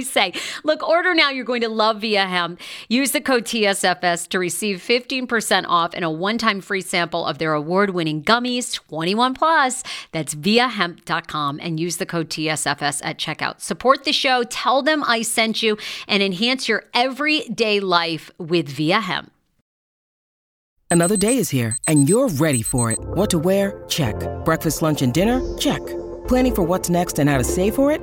say? 0.00 0.32
Look, 0.64 0.82
order 0.86 1.14
now. 1.14 1.30
You're 1.30 1.44
going 1.44 1.60
to 1.62 1.68
love 1.68 2.00
Viia 2.00 2.28
Hemp. 2.28 2.60
Use 2.88 3.12
the 3.12 3.20
code 3.20 3.44
TSFS 3.44 4.28
to 4.28 4.38
receive 4.38 4.78
15% 4.78 5.64
off 5.68 5.92
and 5.94 6.04
a 6.04 6.10
one 6.10 6.38
time 6.38 6.60
free 6.60 6.80
sample 6.80 7.26
of 7.26 7.38
their 7.38 7.52
award 7.52 7.90
winning 7.90 8.22
gummies, 8.22 8.74
21 8.74 9.34
plus. 9.34 9.82
That's 10.12 10.34
viiahemp.com 10.34 11.60
and 11.62 11.78
use 11.78 11.98
the 11.98 12.06
code 12.06 12.28
TSFS 12.28 13.00
at 13.04 13.18
checkout. 13.18 13.60
Support 13.60 14.04
the 14.04 14.12
show, 14.12 14.42
tell 14.44 14.82
them 14.82 15.04
I 15.04 15.22
sent 15.22 15.62
you, 15.62 15.76
and 16.08 16.22
enhance 16.22 16.68
your 16.68 16.84
everyday 16.94 17.80
life 17.80 18.30
with 18.38 18.68
Viia 18.68 19.00
Hemp. 19.00 19.32
Another 20.92 21.16
day 21.16 21.38
is 21.38 21.48
here, 21.48 21.78
and 21.88 22.06
you're 22.06 22.28
ready 22.28 22.60
for 22.60 22.90
it. 22.90 22.98
What 23.00 23.30
to 23.30 23.38
wear? 23.38 23.82
Check. 23.88 24.14
Breakfast, 24.44 24.82
lunch, 24.82 25.00
and 25.00 25.14
dinner? 25.14 25.40
Check. 25.56 25.80
Planning 26.28 26.54
for 26.54 26.62
what's 26.64 26.90
next 26.90 27.18
and 27.18 27.30
how 27.30 27.38
to 27.38 27.44
save 27.44 27.74
for 27.74 27.90
it? 27.90 28.02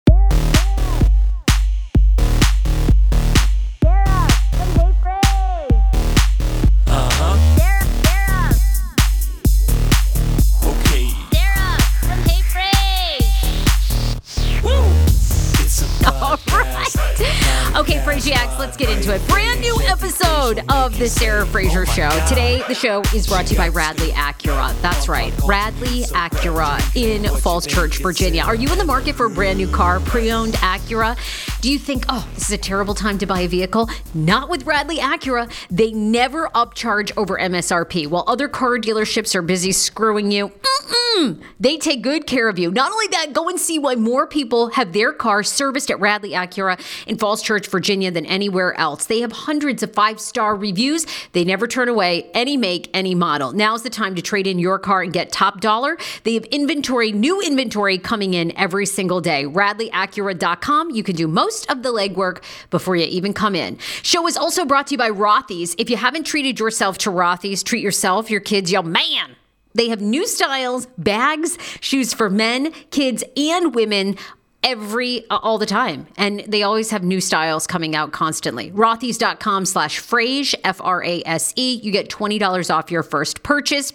The 21.01 21.09
Sarah 21.09 21.47
Fraser 21.47 21.83
Show. 21.87 22.11
Today, 22.27 22.61
the 22.67 22.75
show 22.75 23.01
is 23.15 23.25
brought 23.25 23.47
to 23.47 23.53
you 23.53 23.57
by 23.57 23.69
Radley 23.69 24.09
Acura. 24.09 24.79
That's 24.83 25.09
right, 25.09 25.33
Radley 25.43 26.03
Acura 26.03 26.79
in 26.95 27.25
Falls 27.39 27.65
Church, 27.65 27.97
Virginia. 28.03 28.43
Are 28.43 28.53
you 28.53 28.71
in 28.71 28.77
the 28.77 28.85
market 28.85 29.15
for 29.15 29.25
a 29.25 29.29
brand 29.31 29.57
new 29.57 29.67
car, 29.67 29.99
pre-owned 29.99 30.53
Acura? 30.55 31.17
Do 31.61 31.71
you 31.71 31.77
think, 31.77 32.05
oh, 32.09 32.27
this 32.33 32.45
is 32.45 32.51
a 32.53 32.57
terrible 32.57 32.95
time 32.95 33.19
to 33.19 33.27
buy 33.27 33.41
a 33.41 33.47
vehicle? 33.47 33.87
Not 34.15 34.49
with 34.49 34.65
Radley 34.65 34.97
Acura. 34.97 35.47
They 35.69 35.91
never 35.91 36.47
upcharge 36.55 37.11
over 37.15 37.37
MSRP. 37.37 38.07
While 38.07 38.23
other 38.25 38.47
car 38.47 38.79
dealerships 38.79 39.35
are 39.35 39.43
busy 39.43 39.71
screwing 39.71 40.31
you, 40.31 40.49
mm-mm, 40.49 41.39
they 41.59 41.77
take 41.77 42.01
good 42.01 42.25
care 42.25 42.49
of 42.49 42.57
you. 42.57 42.71
Not 42.71 42.91
only 42.91 43.05
that, 43.09 43.33
go 43.33 43.47
and 43.47 43.59
see 43.59 43.77
why 43.77 43.93
more 43.93 44.25
people 44.25 44.71
have 44.71 44.91
their 44.91 45.13
cars 45.13 45.51
serviced 45.51 45.91
at 45.91 45.99
Radley 45.99 46.31
Acura 46.31 46.79
in 47.05 47.19
Falls 47.19 47.43
Church, 47.43 47.67
Virginia 47.67 48.09
than 48.09 48.25
anywhere 48.25 48.73
else. 48.79 49.05
They 49.05 49.19
have 49.19 49.31
hundreds 49.31 49.83
of 49.83 49.93
five 49.93 50.19
star 50.19 50.55
reviews. 50.55 51.05
They 51.33 51.43
never 51.43 51.67
turn 51.67 51.89
away 51.89 52.31
any 52.33 52.57
make, 52.57 52.89
any 52.91 53.13
model. 53.13 53.51
Now's 53.51 53.83
the 53.83 53.91
time 53.91 54.15
to 54.15 54.23
trade 54.23 54.47
in 54.47 54.57
your 54.57 54.79
car 54.79 55.03
and 55.03 55.13
get 55.13 55.31
top 55.31 55.61
dollar. 55.61 55.95
They 56.23 56.33
have 56.33 56.45
inventory, 56.45 57.11
new 57.11 57.39
inventory 57.39 57.99
coming 57.99 58.33
in 58.33 58.51
every 58.57 58.87
single 58.87 59.21
day. 59.21 59.43
RadleyAcura.com. 59.43 60.89
You 60.89 61.03
can 61.03 61.15
do 61.15 61.27
most 61.27 61.50
of 61.69 61.83
the 61.83 61.93
legwork 61.93 62.43
before 62.69 62.95
you 62.95 63.05
even 63.05 63.33
come 63.33 63.55
in. 63.55 63.77
Show 64.01 64.27
is 64.27 64.37
also 64.37 64.65
brought 64.65 64.87
to 64.87 64.93
you 64.93 64.97
by 64.97 65.09
Rothy's. 65.09 65.75
If 65.77 65.89
you 65.89 65.97
haven't 65.97 66.23
treated 66.23 66.59
yourself 66.59 66.97
to 66.99 67.09
Rothy's, 67.09 67.63
treat 67.63 67.83
yourself. 67.83 68.29
Your 68.29 68.41
kids 68.41 68.71
yell, 68.71 68.83
man. 68.83 69.35
They 69.73 69.89
have 69.89 70.01
new 70.01 70.27
styles, 70.27 70.87
bags, 70.97 71.57
shoes 71.79 72.13
for 72.13 72.29
men, 72.29 72.71
kids, 72.89 73.23
and 73.37 73.73
women 73.73 74.17
every 74.63 75.27
uh, 75.29 75.39
all 75.41 75.57
the 75.57 75.65
time 75.65 76.05
and 76.17 76.41
they 76.41 76.61
always 76.61 76.91
have 76.91 77.03
new 77.03 77.19
styles 77.19 77.65
coming 77.65 77.95
out 77.95 78.11
constantly 78.11 78.69
rothys.com 78.71 79.65
slash 79.65 79.99
frase 79.99 80.53
f-r-a-s-e 80.63 81.79
you 81.81 81.91
get 81.91 82.09
$20 82.09 82.73
off 82.73 82.91
your 82.91 83.01
first 83.01 83.41
purchase 83.41 83.91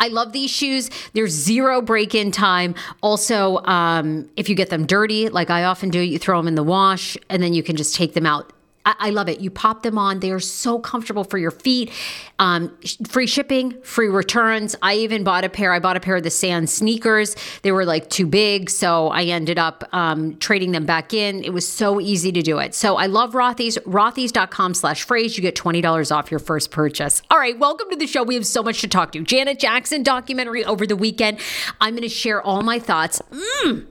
I 0.00 0.08
love 0.08 0.32
these 0.32 0.50
shoes. 0.50 0.90
There's 1.12 1.32
zero 1.32 1.82
break 1.82 2.14
in 2.14 2.30
time. 2.30 2.74
Also, 3.02 3.58
um, 3.64 4.28
if 4.36 4.48
you 4.48 4.54
get 4.54 4.70
them 4.70 4.86
dirty, 4.86 5.28
like 5.28 5.50
I 5.50 5.64
often 5.64 5.90
do, 5.90 6.00
you 6.00 6.18
throw 6.18 6.38
them 6.38 6.48
in 6.48 6.54
the 6.54 6.62
wash 6.62 7.16
and 7.28 7.42
then 7.42 7.54
you 7.54 7.62
can 7.62 7.76
just 7.76 7.94
take 7.94 8.14
them 8.14 8.26
out 8.26 8.52
I, 8.84 8.94
I 8.98 9.10
love 9.10 9.28
it. 9.28 9.40
You 9.40 9.50
pop 9.50 9.82
them 9.82 9.98
on. 9.98 10.20
They 10.20 10.30
are 10.30 10.40
so 10.40 10.78
comfortable 10.78 11.24
for 11.24 11.38
your 11.38 11.50
feet. 11.50 11.90
Um, 12.38 12.76
free 13.08 13.26
shipping, 13.26 13.80
free 13.82 14.08
returns. 14.08 14.76
I 14.82 14.94
even 14.96 15.24
bought 15.24 15.44
a 15.44 15.48
pair. 15.48 15.72
I 15.72 15.78
bought 15.78 15.96
a 15.96 16.00
pair 16.00 16.16
of 16.16 16.22
the 16.22 16.30
Sand 16.30 16.68
sneakers. 16.68 17.36
They 17.62 17.72
were 17.72 17.84
like 17.84 18.10
too 18.10 18.26
big, 18.26 18.70
so 18.70 19.08
I 19.08 19.24
ended 19.24 19.58
up 19.58 19.84
um, 19.92 20.36
trading 20.38 20.72
them 20.72 20.86
back 20.86 21.14
in. 21.14 21.44
It 21.44 21.52
was 21.52 21.66
so 21.66 22.00
easy 22.00 22.32
to 22.32 22.42
do 22.42 22.58
it. 22.58 22.74
So 22.74 22.96
I 22.96 23.06
love 23.06 23.32
Rothy's. 23.32 23.78
Rothys.com 23.78 24.74
slash 24.74 25.06
frase. 25.06 25.36
You 25.36 25.42
get 25.42 25.54
$20 25.54 26.14
off 26.14 26.30
your 26.30 26.40
first 26.40 26.70
purchase. 26.70 27.22
All 27.30 27.38
right, 27.38 27.58
welcome 27.58 27.90
to 27.90 27.96
the 27.96 28.06
show. 28.06 28.22
We 28.22 28.34
have 28.34 28.46
so 28.46 28.62
much 28.62 28.80
to 28.80 28.88
talk 28.88 29.12
to. 29.12 29.22
Janet 29.22 29.58
Jackson 29.58 30.02
documentary 30.02 30.64
over 30.64 30.86
the 30.86 30.96
weekend. 30.96 31.38
I'm 31.80 31.94
going 31.94 32.02
to 32.02 32.08
share 32.08 32.42
all 32.42 32.62
my 32.62 32.78
thoughts. 32.78 33.22
Mm. 33.30 33.86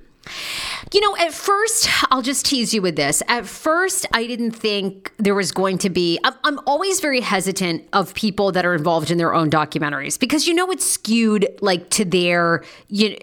You 0.92 1.02
know, 1.02 1.16
at 1.18 1.34
first, 1.34 1.90
I'll 2.12 2.22
just 2.22 2.46
tease 2.46 2.74
you 2.74 2.82
with 2.82 2.96
this. 2.96 3.24
At 3.28 3.46
first, 3.46 4.06
I 4.12 4.28
didn't 4.28 4.52
think 4.52 5.12
there 5.18 5.34
was 5.34 5.52
going 5.52 5.78
to 5.80 5.90
be. 5.90 6.20
I'm, 6.24 6.60
always 6.68 7.00
very 7.00 7.20
hesitant 7.20 7.88
of 7.94 8.14
people 8.14 8.52
that 8.52 8.66
are 8.66 8.74
involved 8.76 9.12
in 9.12 9.18
their 9.18 9.34
own 9.34 9.50
documentaries 9.50 10.20
because 10.20 10.48
you 10.48 10.54
know 10.54 10.70
it's 10.72 10.86
skewed 10.86 11.48
like 11.62 11.90
to 11.92 12.06
their. 12.06 12.64
You 12.90 13.10
know, 13.10 13.18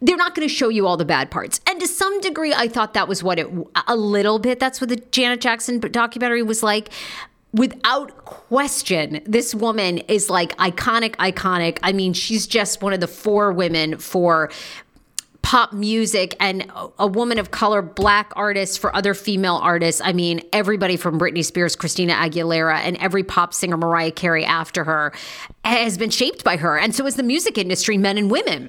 they're 0.00 0.16
not 0.16 0.34
going 0.34 0.46
to 0.46 0.54
show 0.54 0.68
you 0.68 0.86
all 0.86 0.96
the 0.96 1.04
bad 1.04 1.30
parts. 1.30 1.60
And 1.66 1.80
to 1.80 1.86
some 1.86 2.20
degree, 2.20 2.52
I 2.54 2.68
thought 2.68 2.94
that 2.94 3.08
was 3.08 3.22
what 3.22 3.38
it. 3.38 3.48
A 3.86 3.96
little 3.96 4.38
bit. 4.38 4.60
That's 4.60 4.80
what 4.80 4.88
the 4.88 4.96
Janet 4.96 5.40
Jackson 5.40 5.80
documentary 5.80 6.42
was 6.42 6.62
like. 6.62 6.90
without 7.52 8.24
question, 8.24 9.20
this 9.24 9.54
woman 9.54 9.98
is 9.98 10.28
like 10.28 10.56
iconic, 10.58 11.16
iconic. 11.16 11.78
I 11.82 11.92
mean, 11.92 12.12
she's 12.12 12.46
just 12.46 12.82
one 12.82 12.92
of 12.92 13.00
the 13.00 13.06
four 13.08 13.52
women 13.52 13.96
for 13.98 14.50
pop 15.48 15.72
music 15.72 16.36
and 16.40 16.70
a 16.98 17.06
woman 17.06 17.38
of 17.38 17.50
color, 17.50 17.80
black 17.80 18.30
artists 18.36 18.76
for 18.76 18.94
other 18.94 19.14
female 19.14 19.54
artists. 19.62 19.98
I 20.04 20.12
mean, 20.12 20.42
everybody 20.52 20.98
from 20.98 21.18
Britney 21.18 21.42
Spears, 21.42 21.74
Christina 21.74 22.12
Aguilera, 22.12 22.76
and 22.80 22.98
every 22.98 23.24
pop 23.24 23.54
singer, 23.54 23.78
Mariah 23.78 24.10
Carey, 24.10 24.44
after 24.44 24.84
her, 24.84 25.10
has 25.64 25.96
been 25.96 26.10
shaped 26.10 26.44
by 26.44 26.58
her. 26.58 26.78
And 26.78 26.94
so 26.94 27.06
is 27.06 27.14
the 27.14 27.22
music 27.22 27.56
industry, 27.56 27.96
men 27.96 28.18
and 28.18 28.30
women. 28.30 28.68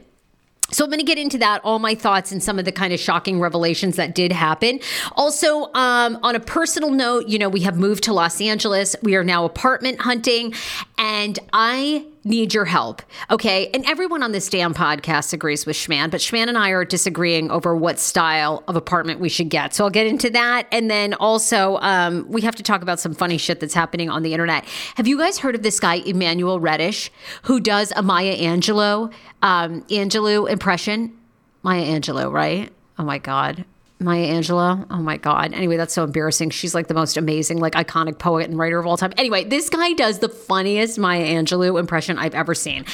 So 0.72 0.86
I'm 0.86 0.90
going 0.90 1.00
to 1.00 1.06
get 1.06 1.18
into 1.18 1.38
that, 1.40 1.60
all 1.66 1.80
my 1.80 1.96
thoughts 1.96 2.32
and 2.32 2.42
some 2.42 2.60
of 2.60 2.64
the 2.64 2.72
kind 2.72 2.94
of 2.94 3.00
shocking 3.02 3.42
revelations 3.42 3.98
that 3.98 4.16
did 4.16 4.32
happen. 4.32 4.80
Also, 5.18 5.66
um, 5.74 6.18
on 6.24 6.34
a 6.36 6.40
personal 6.40 6.92
note, 6.92 7.28
you 7.28 7.40
know, 7.40 7.50
we 7.50 7.60
have 7.62 7.78
moved 7.78 8.06
to 8.06 8.14
Los 8.14 8.40
Angeles. 8.40 8.96
We 9.04 9.18
are 9.18 9.24
now 9.26 9.44
apartment 9.44 10.00
hunting, 10.00 10.54
and 10.98 11.38
I 11.52 12.06
need 12.30 12.54
your 12.54 12.66
help. 12.66 13.02
Okay. 13.30 13.70
And 13.74 13.84
everyone 13.86 14.24
on 14.24 14.32
this 14.32 14.48
damn 14.48 14.74
podcast 14.74 15.34
agrees 15.34 15.66
with 15.66 15.76
Schman, 15.76 16.12
but 16.12 16.22
Schman 16.22 16.48
and 16.48 16.58
I 16.58 16.70
are 16.70 16.86
disagreeing 16.86 17.52
over 17.52 17.76
what 17.76 18.00
style 18.00 18.64
of 18.68 18.76
apartment 18.76 19.20
we 19.20 19.30
should 19.30 19.50
get. 19.50 19.74
So 19.74 19.84
I'll 19.84 19.90
get 19.90 20.08
into 20.08 20.30
that. 20.30 20.68
And 20.72 20.90
then 20.90 21.16
also, 21.16 21.78
um, 21.82 22.26
we 22.30 22.42
have 22.42 22.56
to 22.56 22.64
talk 22.64 22.82
about 22.82 23.00
some 23.00 23.14
funny 23.14 23.38
shit 23.38 23.60
that's 23.60 23.74
happening 23.74 24.10
on 24.10 24.24
the 24.24 24.34
internet. 24.34 24.66
Have 24.96 25.08
you 25.08 25.18
guys 25.18 25.40
heard 25.40 25.56
of 25.56 25.64
this 25.64 25.80
guy, 25.80 25.96
Emmanuel 25.96 26.60
Reddish, 26.60 27.12
who 27.44 27.60
does 27.60 27.92
a 27.96 28.04
Maya 28.04 28.38
Angelou, 28.38 29.12
um, 29.42 29.82
Angelou 29.84 30.50
impression? 30.50 31.18
Maya 31.64 31.84
Angelou, 31.84 32.32
right? 32.32 32.72
Oh 32.98 33.04
my 33.04 33.18
God. 33.18 33.66
Maya 34.02 34.28
Angelou. 34.34 34.86
Oh 34.90 34.98
my 35.02 35.18
God. 35.18 35.54
Anyway, 35.54 35.76
that's 35.76 35.94
so 35.94 36.06
embarrassing. 36.06 36.52
She's 36.52 36.74
like 36.74 36.88
the 36.88 36.94
most 36.94 37.18
amazing, 37.18 37.60
like 37.60 37.74
iconic 37.74 38.18
poet 38.18 38.50
and 38.50 38.58
writer 38.58 38.80
of 38.80 38.88
all 38.88 38.96
time. 38.96 39.12
Anyway, 39.18 39.44
this 39.44 39.70
guy 39.70 39.92
does 39.92 40.20
the 40.20 40.30
funniest 40.30 40.98
Maya 40.98 41.26
Angelou 41.26 41.78
impression 41.78 42.18
I've 42.18 42.34
ever 42.34 42.56
seen. 42.56 42.86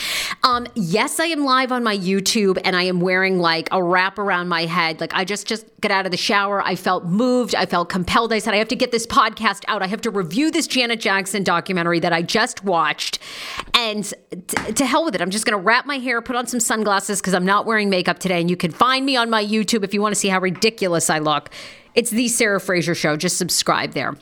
Um, 0.43 0.65
yes, 0.73 1.19
I 1.19 1.25
am 1.25 1.43
live 1.43 1.71
on 1.71 1.83
my 1.83 1.95
YouTube 1.95 2.59
and 2.63 2.75
I 2.75 2.83
am 2.83 3.01
wearing 3.01 3.37
like 3.37 3.69
a 3.71 3.83
wrap 3.83 4.17
around 4.17 4.47
my 4.47 4.65
head. 4.65 4.99
Like 4.99 5.13
I 5.13 5.25
just 5.25 5.45
just 5.45 5.67
get 5.79 5.91
out 5.91 6.05
of 6.05 6.11
the 6.11 6.17
shower. 6.17 6.63
I 6.63 6.75
felt 6.75 7.05
moved. 7.05 7.53
I 7.53 7.67
felt 7.67 7.89
compelled. 7.89 8.33
I 8.33 8.39
said, 8.39 8.55
I 8.55 8.57
have 8.57 8.69
to 8.69 8.75
get 8.75 8.91
this 8.91 9.05
podcast 9.05 9.63
out. 9.67 9.83
I 9.83 9.87
have 9.87 10.01
to 10.01 10.09
review 10.09 10.49
this 10.49 10.65
Janet 10.65 10.99
Jackson 10.99 11.43
documentary 11.43 11.99
that 11.99 12.13
I 12.13 12.23
just 12.23 12.63
watched. 12.63 13.19
And 13.75 14.03
t- 14.47 14.73
to 14.73 14.85
hell 14.85 15.05
with 15.05 15.13
it. 15.13 15.21
I'm 15.21 15.29
just 15.29 15.45
going 15.45 15.55
to 15.55 15.63
wrap 15.63 15.85
my 15.85 15.99
hair, 15.99 16.19
put 16.23 16.35
on 16.35 16.47
some 16.47 16.59
sunglasses 16.59 17.21
because 17.21 17.35
I'm 17.35 17.45
not 17.45 17.67
wearing 17.67 17.91
makeup 17.91 18.17
today. 18.17 18.41
And 18.41 18.49
you 18.49 18.57
can 18.57 18.71
find 18.71 19.05
me 19.05 19.15
on 19.15 19.29
my 19.29 19.45
YouTube 19.45 19.83
if 19.83 19.93
you 19.93 20.01
want 20.01 20.13
to 20.15 20.19
see 20.19 20.29
how 20.29 20.39
ridiculous 20.39 20.94
I 21.09 21.19
look. 21.19 21.49
It's 21.93 22.09
the 22.09 22.27
Sarah 22.27 22.59
Fraser 22.59 22.95
Show. 22.95 23.15
Just 23.17 23.37
subscribe 23.37 23.93
there. 23.93 24.15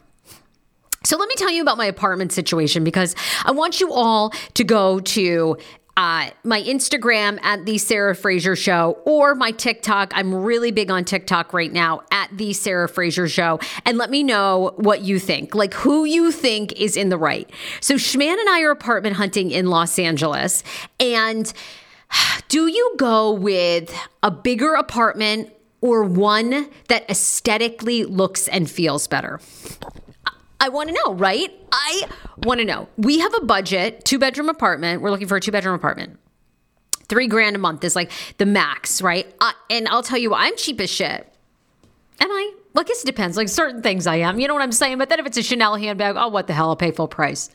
So 1.04 1.18
let 1.18 1.28
me 1.28 1.36
tell 1.36 1.52
you 1.52 1.62
about 1.62 1.78
my 1.78 1.86
apartment 1.86 2.32
situation 2.32 2.84
because 2.84 3.16
I 3.44 3.52
want 3.52 3.82
you 3.82 3.92
all 3.92 4.30
to 4.54 4.64
go 4.64 5.02
to 5.02 5.58
uh, 5.96 6.30
my 6.44 6.62
Instagram 6.62 7.40
at 7.44 7.66
the 7.66 7.78
Sarah 7.78 8.16
Fraser 8.16 8.56
Show 8.56 8.98
or 9.06 9.36
my 9.36 9.52
TikTok. 9.52 10.12
I'm 10.16 10.34
really 10.34 10.72
big 10.72 10.90
on 10.90 11.06
TikTok 11.06 11.54
right 11.54 11.72
now 11.72 12.02
at 12.10 12.36
the 12.36 12.54
Sarah 12.54 12.90
Fraser 12.90 13.28
Show, 13.28 13.60
and 13.86 13.98
let 13.98 14.10
me 14.10 14.24
know 14.24 14.74
what 14.78 15.02
you 15.02 15.20
think, 15.20 15.54
like 15.54 15.74
who 15.74 16.06
you 16.06 16.32
think 16.32 16.74
is 16.74 16.98
in 16.98 17.10
the 17.10 17.18
right. 17.18 17.50
So 17.80 17.96
Schman 17.96 18.40
and 18.40 18.50
I 18.50 18.62
are 18.62 18.72
apartment 18.72 19.18
hunting 19.18 19.52
in 19.52 19.68
Los 19.68 20.00
Angeles, 20.00 20.64
and 21.00 21.52
do 22.48 22.68
you 22.68 22.96
go 22.98 23.32
with 23.32 23.96
a 24.24 24.32
bigger 24.32 24.74
apartment 24.74 25.52
or 25.84 26.02
one 26.04 26.70
that 26.88 27.08
aesthetically 27.10 28.06
looks 28.06 28.48
and 28.48 28.72
feels 28.72 29.06
better? 29.06 29.42
I 30.62 30.70
want 30.70 30.88
to 30.88 30.96
know, 30.96 31.14
right? 31.14 31.52
I 31.74 32.08
want 32.38 32.62
to 32.62 32.66
know. 32.66 32.88
We 32.96 33.20
have 33.20 33.34
a 33.36 33.42
budget, 33.42 34.06
two 34.06 34.18
bedroom 34.18 34.48
apartment. 34.48 35.02
We're 35.02 35.12
looking 35.12 35.28
for 35.28 35.36
a 35.36 35.42
two 35.42 35.52
bedroom 35.52 35.76
apartment. 35.76 36.20
Three 37.10 37.28
grand 37.28 37.58
a 37.58 37.60
month 37.60 37.84
is 37.84 37.98
like 37.98 38.12
the 38.38 38.46
max, 38.46 39.02
right? 39.02 39.28
Uh, 39.42 39.52
and 39.70 39.90
I'll 39.90 40.04
tell 40.04 40.18
you, 40.18 40.34
I'm 40.34 40.56
cheap 40.56 40.80
as 40.80 40.90
shit. 40.90 41.28
Am 42.22 42.32
I? 42.32 42.54
Well, 42.74 42.86
I 42.86 42.88
guess 42.88 43.04
it 43.04 43.06
depends. 43.06 43.36
Like 43.36 43.50
certain 43.50 43.82
things 43.82 44.08
I 44.08 44.16
am. 44.16 44.40
You 44.40 44.48
know 44.48 44.54
what 44.54 44.64
I'm 44.64 44.72
saying? 44.72 45.00
But 45.00 45.10
then 45.10 45.20
if 45.20 45.26
it's 45.26 45.38
a 45.38 45.44
Chanel 45.44 45.76
handbag, 45.76 46.16
oh, 46.18 46.30
what 46.30 46.48
the 46.48 46.54
hell? 46.54 46.70
I'll 46.70 46.78
pay 46.78 46.92
full 46.92 47.10
price. 47.10 47.50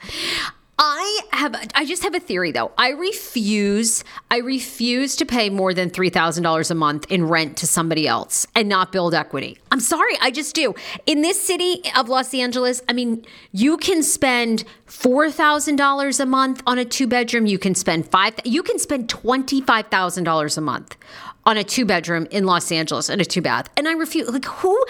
I 0.81 1.21
have 1.33 1.57
I 1.75 1.85
just 1.85 2.05
have 2.05 2.15
a 2.15 2.21
theory 2.21 2.53
though. 2.53 2.71
I 2.79 2.91
refuse 2.91 4.05
I 4.31 4.39
refuse 4.39 5.17
to 5.17 5.27
pay 5.27 5.51
more 5.51 5.75
than 5.75 5.91
$3,000 5.91 6.71
a 6.71 6.75
month 6.75 7.07
in 7.11 7.27
rent 7.27 7.57
to 7.59 7.67
somebody 7.67 8.07
else 8.07 8.47
and 8.55 8.69
not 8.69 8.93
build 8.93 9.13
equity. 9.13 9.59
I'm 9.73 9.81
sorry, 9.81 10.15
I 10.21 10.31
just 10.31 10.55
do. 10.55 10.77
In 11.05 11.23
this 11.23 11.41
city 11.41 11.83
of 11.97 12.09
Los 12.09 12.33
Angeles, 12.33 12.81
I 12.89 12.93
mean, 12.93 13.27
you 13.51 13.77
can 13.77 14.05
spend 14.05 14.65
$4,000 14.87 16.21
a 16.21 16.27
month 16.27 16.63
on 16.65 16.79
a 16.79 16.85
two 16.85 17.09
bedroom, 17.09 17.47
you 17.47 17.59
can 17.59 17.75
spend 17.75 18.09
5 18.09 18.35
you 18.45 18.63
can 18.63 18.79
spend 18.79 19.09
$25,000 19.09 20.59
a 20.59 20.61
month 20.61 20.97
on 21.45 21.57
a 21.57 21.65
two 21.65 21.87
bedroom 21.87 22.29
in 22.31 22.45
Los 22.45 22.71
Angeles 22.71 23.09
and 23.09 23.21
a 23.21 23.25
two 23.25 23.43
bath. 23.43 23.69
And 23.77 23.89
I 23.89 23.93
refuse 23.93 24.29
like 24.29 24.45
who 24.45 24.85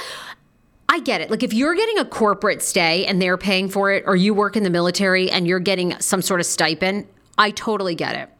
I 0.88 1.00
get 1.00 1.20
it. 1.20 1.30
Like 1.30 1.42
if 1.42 1.52
you're 1.52 1.74
getting 1.74 1.98
a 1.98 2.04
corporate 2.04 2.62
stay 2.62 3.04
and 3.06 3.20
they're 3.20 3.36
paying 3.36 3.68
for 3.68 3.92
it, 3.92 4.04
or 4.06 4.16
you 4.16 4.32
work 4.32 4.56
in 4.56 4.62
the 4.62 4.70
military 4.70 5.30
and 5.30 5.46
you're 5.46 5.60
getting 5.60 5.98
some 6.00 6.22
sort 6.22 6.40
of 6.40 6.46
stipend, 6.46 7.06
I 7.36 7.50
totally 7.50 7.94
get 7.94 8.14
it. 8.14 8.30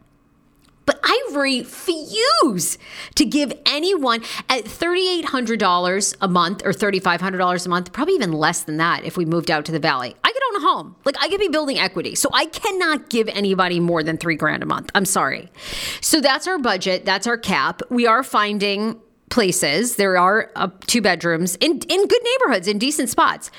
But 0.86 1.00
I 1.02 1.22
refuse 1.34 2.78
to 3.16 3.26
give 3.26 3.52
anyone 3.66 4.22
at 4.48 4.64
$3,800 4.64 6.16
a 6.22 6.28
month 6.28 6.64
or 6.64 6.72
$3,500 6.72 7.66
a 7.66 7.68
month, 7.68 7.92
probably 7.92 8.14
even 8.14 8.32
less 8.32 8.62
than 8.62 8.78
that 8.78 9.04
if 9.04 9.18
we 9.18 9.26
moved 9.26 9.50
out 9.50 9.66
to 9.66 9.72
the 9.72 9.78
valley. 9.78 10.16
I 10.24 10.32
could 10.32 10.42
own 10.48 10.56
a 10.56 10.66
home. 10.66 10.96
Like 11.04 11.16
I 11.20 11.28
could 11.28 11.40
be 11.40 11.48
building 11.48 11.78
equity. 11.78 12.14
So 12.14 12.30
I 12.32 12.46
cannot 12.46 13.10
give 13.10 13.28
anybody 13.28 13.80
more 13.80 14.02
than 14.02 14.16
three 14.16 14.36
grand 14.36 14.62
a 14.62 14.66
month. 14.66 14.90
I'm 14.94 15.04
sorry. 15.04 15.52
So 16.00 16.22
that's 16.22 16.46
our 16.46 16.58
budget. 16.58 17.04
That's 17.04 17.26
our 17.26 17.36
cap. 17.36 17.82
We 17.90 18.06
are 18.06 18.22
finding 18.22 18.98
places. 19.38 19.94
There 19.94 20.18
are 20.18 20.50
uh, 20.56 20.68
two 20.88 21.00
bedrooms 21.00 21.54
in, 21.60 21.78
in 21.78 22.08
good 22.08 22.22
neighborhoods, 22.24 22.66
in 22.66 22.76
decent 22.76 23.08
spots. 23.08 23.52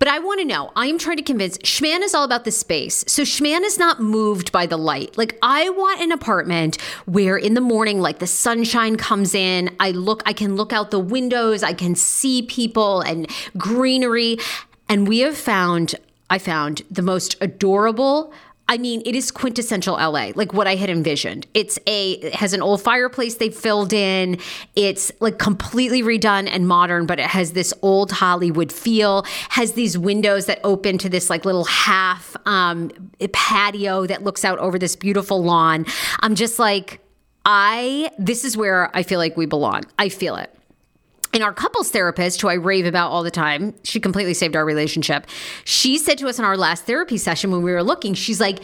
But 0.00 0.08
I 0.08 0.18
want 0.18 0.40
to 0.40 0.44
know, 0.44 0.72
I 0.74 0.88
am 0.88 0.98
trying 0.98 1.18
to 1.18 1.22
convince 1.22 1.58
Schman 1.58 2.02
is 2.02 2.12
all 2.12 2.24
about 2.24 2.42
the 2.42 2.50
space. 2.50 3.04
So 3.06 3.22
Schman 3.22 3.60
is 3.60 3.78
not 3.78 4.00
moved 4.00 4.50
by 4.50 4.66
the 4.66 4.76
light. 4.76 5.16
Like 5.16 5.38
I 5.42 5.68
want 5.68 6.00
an 6.00 6.10
apartment 6.10 6.82
where 7.04 7.36
in 7.36 7.54
the 7.54 7.60
morning, 7.60 8.00
like 8.00 8.18
the 8.18 8.26
sunshine 8.26 8.96
comes 8.96 9.32
in, 9.32 9.76
I 9.78 9.92
look, 9.92 10.24
I 10.26 10.32
can 10.32 10.56
look 10.56 10.72
out 10.72 10.90
the 10.90 10.98
windows, 10.98 11.62
I 11.62 11.72
can 11.72 11.94
see 11.94 12.42
people 12.42 13.00
and 13.00 13.30
greenery. 13.56 14.38
And 14.88 15.06
we 15.06 15.20
have 15.20 15.38
found, 15.38 15.94
I 16.30 16.38
found 16.38 16.82
the 16.90 17.02
most 17.02 17.36
adorable 17.40 18.32
I 18.68 18.78
mean, 18.78 19.00
it 19.06 19.14
is 19.14 19.30
quintessential 19.30 19.94
LA, 19.94 20.32
like 20.34 20.52
what 20.52 20.66
I 20.66 20.74
had 20.74 20.90
envisioned. 20.90 21.46
It's 21.54 21.78
a 21.86 22.12
it 22.12 22.34
has 22.34 22.52
an 22.52 22.62
old 22.62 22.82
fireplace 22.82 23.36
they 23.36 23.50
filled 23.50 23.92
in. 23.92 24.38
It's 24.74 25.12
like 25.20 25.38
completely 25.38 26.02
redone 26.02 26.48
and 26.50 26.66
modern, 26.66 27.06
but 27.06 27.20
it 27.20 27.26
has 27.26 27.52
this 27.52 27.72
old 27.82 28.10
Hollywood 28.10 28.72
feel. 28.72 29.24
Has 29.50 29.72
these 29.72 29.96
windows 29.96 30.46
that 30.46 30.58
open 30.64 30.98
to 30.98 31.08
this 31.08 31.30
like 31.30 31.44
little 31.44 31.64
half 31.64 32.36
um, 32.44 32.90
patio 33.32 34.06
that 34.06 34.24
looks 34.24 34.44
out 34.44 34.58
over 34.58 34.78
this 34.78 34.96
beautiful 34.96 35.44
lawn. 35.44 35.86
I'm 36.20 36.34
just 36.34 36.58
like, 36.58 37.00
I 37.44 38.10
this 38.18 38.44
is 38.44 38.56
where 38.56 38.90
I 38.96 39.04
feel 39.04 39.20
like 39.20 39.36
we 39.36 39.46
belong. 39.46 39.82
I 39.96 40.08
feel 40.08 40.34
it. 40.34 40.55
And 41.36 41.42
our 41.42 41.52
couples 41.52 41.90
therapist, 41.90 42.40
who 42.40 42.48
I 42.48 42.54
rave 42.54 42.86
about 42.86 43.10
all 43.10 43.22
the 43.22 43.30
time, 43.30 43.74
she 43.82 44.00
completely 44.00 44.32
saved 44.32 44.56
our 44.56 44.64
relationship. 44.64 45.26
She 45.66 45.98
said 45.98 46.16
to 46.16 46.28
us 46.28 46.38
in 46.38 46.46
our 46.46 46.56
last 46.56 46.84
therapy 46.84 47.18
session 47.18 47.50
when 47.50 47.60
we 47.60 47.72
were 47.72 47.82
looking, 47.82 48.14
she's 48.14 48.40
like, 48.40 48.60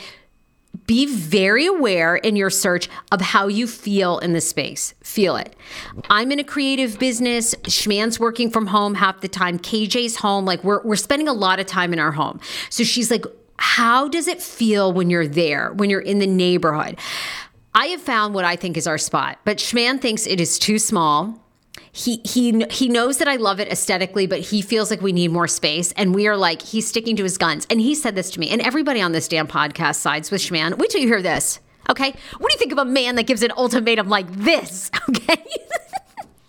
be 0.86 1.04
very 1.04 1.66
aware 1.66 2.16
in 2.16 2.34
your 2.34 2.48
search 2.48 2.88
of 3.10 3.20
how 3.20 3.46
you 3.46 3.66
feel 3.66 4.20
in 4.20 4.32
the 4.32 4.40
space. 4.40 4.94
Feel 5.02 5.36
it. 5.36 5.54
I'm 6.08 6.32
in 6.32 6.38
a 6.38 6.44
creative 6.44 6.98
business. 6.98 7.54
Schman's 7.64 8.18
working 8.18 8.50
from 8.50 8.68
home 8.68 8.94
half 8.94 9.20
the 9.20 9.28
time. 9.28 9.58
KJ's 9.58 10.16
home. 10.16 10.46
Like 10.46 10.64
we're 10.64 10.82
we're 10.82 10.96
spending 10.96 11.28
a 11.28 11.34
lot 11.34 11.60
of 11.60 11.66
time 11.66 11.92
in 11.92 11.98
our 11.98 12.12
home. 12.12 12.40
So 12.70 12.84
she's 12.84 13.10
like, 13.10 13.26
how 13.58 14.08
does 14.08 14.26
it 14.26 14.40
feel 14.40 14.94
when 14.94 15.10
you're 15.10 15.28
there, 15.28 15.74
when 15.74 15.90
you're 15.90 16.00
in 16.00 16.20
the 16.20 16.26
neighborhood? 16.26 16.98
I 17.74 17.88
have 17.88 18.00
found 18.00 18.32
what 18.32 18.46
I 18.46 18.56
think 18.56 18.78
is 18.78 18.86
our 18.86 18.96
spot, 18.96 19.40
but 19.44 19.58
Schman 19.58 20.00
thinks 20.00 20.26
it 20.26 20.40
is 20.40 20.58
too 20.58 20.78
small 20.78 21.41
he 21.94 22.22
he 22.24 22.64
he 22.70 22.88
knows 22.88 23.18
that 23.18 23.28
I 23.28 23.36
love 23.36 23.60
it 23.60 23.68
aesthetically, 23.68 24.26
but 24.26 24.40
he 24.40 24.62
feels 24.62 24.90
like 24.90 25.02
we 25.02 25.12
need 25.12 25.30
more 25.30 25.46
space. 25.46 25.92
And 25.92 26.14
we 26.14 26.26
are 26.26 26.38
like, 26.38 26.62
he's 26.62 26.88
sticking 26.88 27.16
to 27.16 27.22
his 27.22 27.36
guns. 27.36 27.66
And 27.68 27.80
he 27.80 27.94
said 27.94 28.14
this 28.14 28.30
to 28.30 28.40
me, 28.40 28.48
and 28.48 28.62
everybody 28.62 29.02
on 29.02 29.12
this 29.12 29.28
damn 29.28 29.46
podcast 29.46 29.96
sides 29.96 30.30
with 30.30 30.40
Schman. 30.40 30.78
Wait 30.78 30.88
till 30.88 31.02
you 31.02 31.06
hear 31.06 31.20
this. 31.20 31.60
Okay. 31.90 32.14
What 32.38 32.48
do 32.48 32.54
you 32.54 32.58
think 32.58 32.72
of 32.72 32.78
a 32.78 32.84
man 32.86 33.16
that 33.16 33.24
gives 33.24 33.42
an 33.42 33.52
ultimatum 33.56 34.08
like 34.08 34.30
this? 34.32 34.90
Okay. 35.08 35.36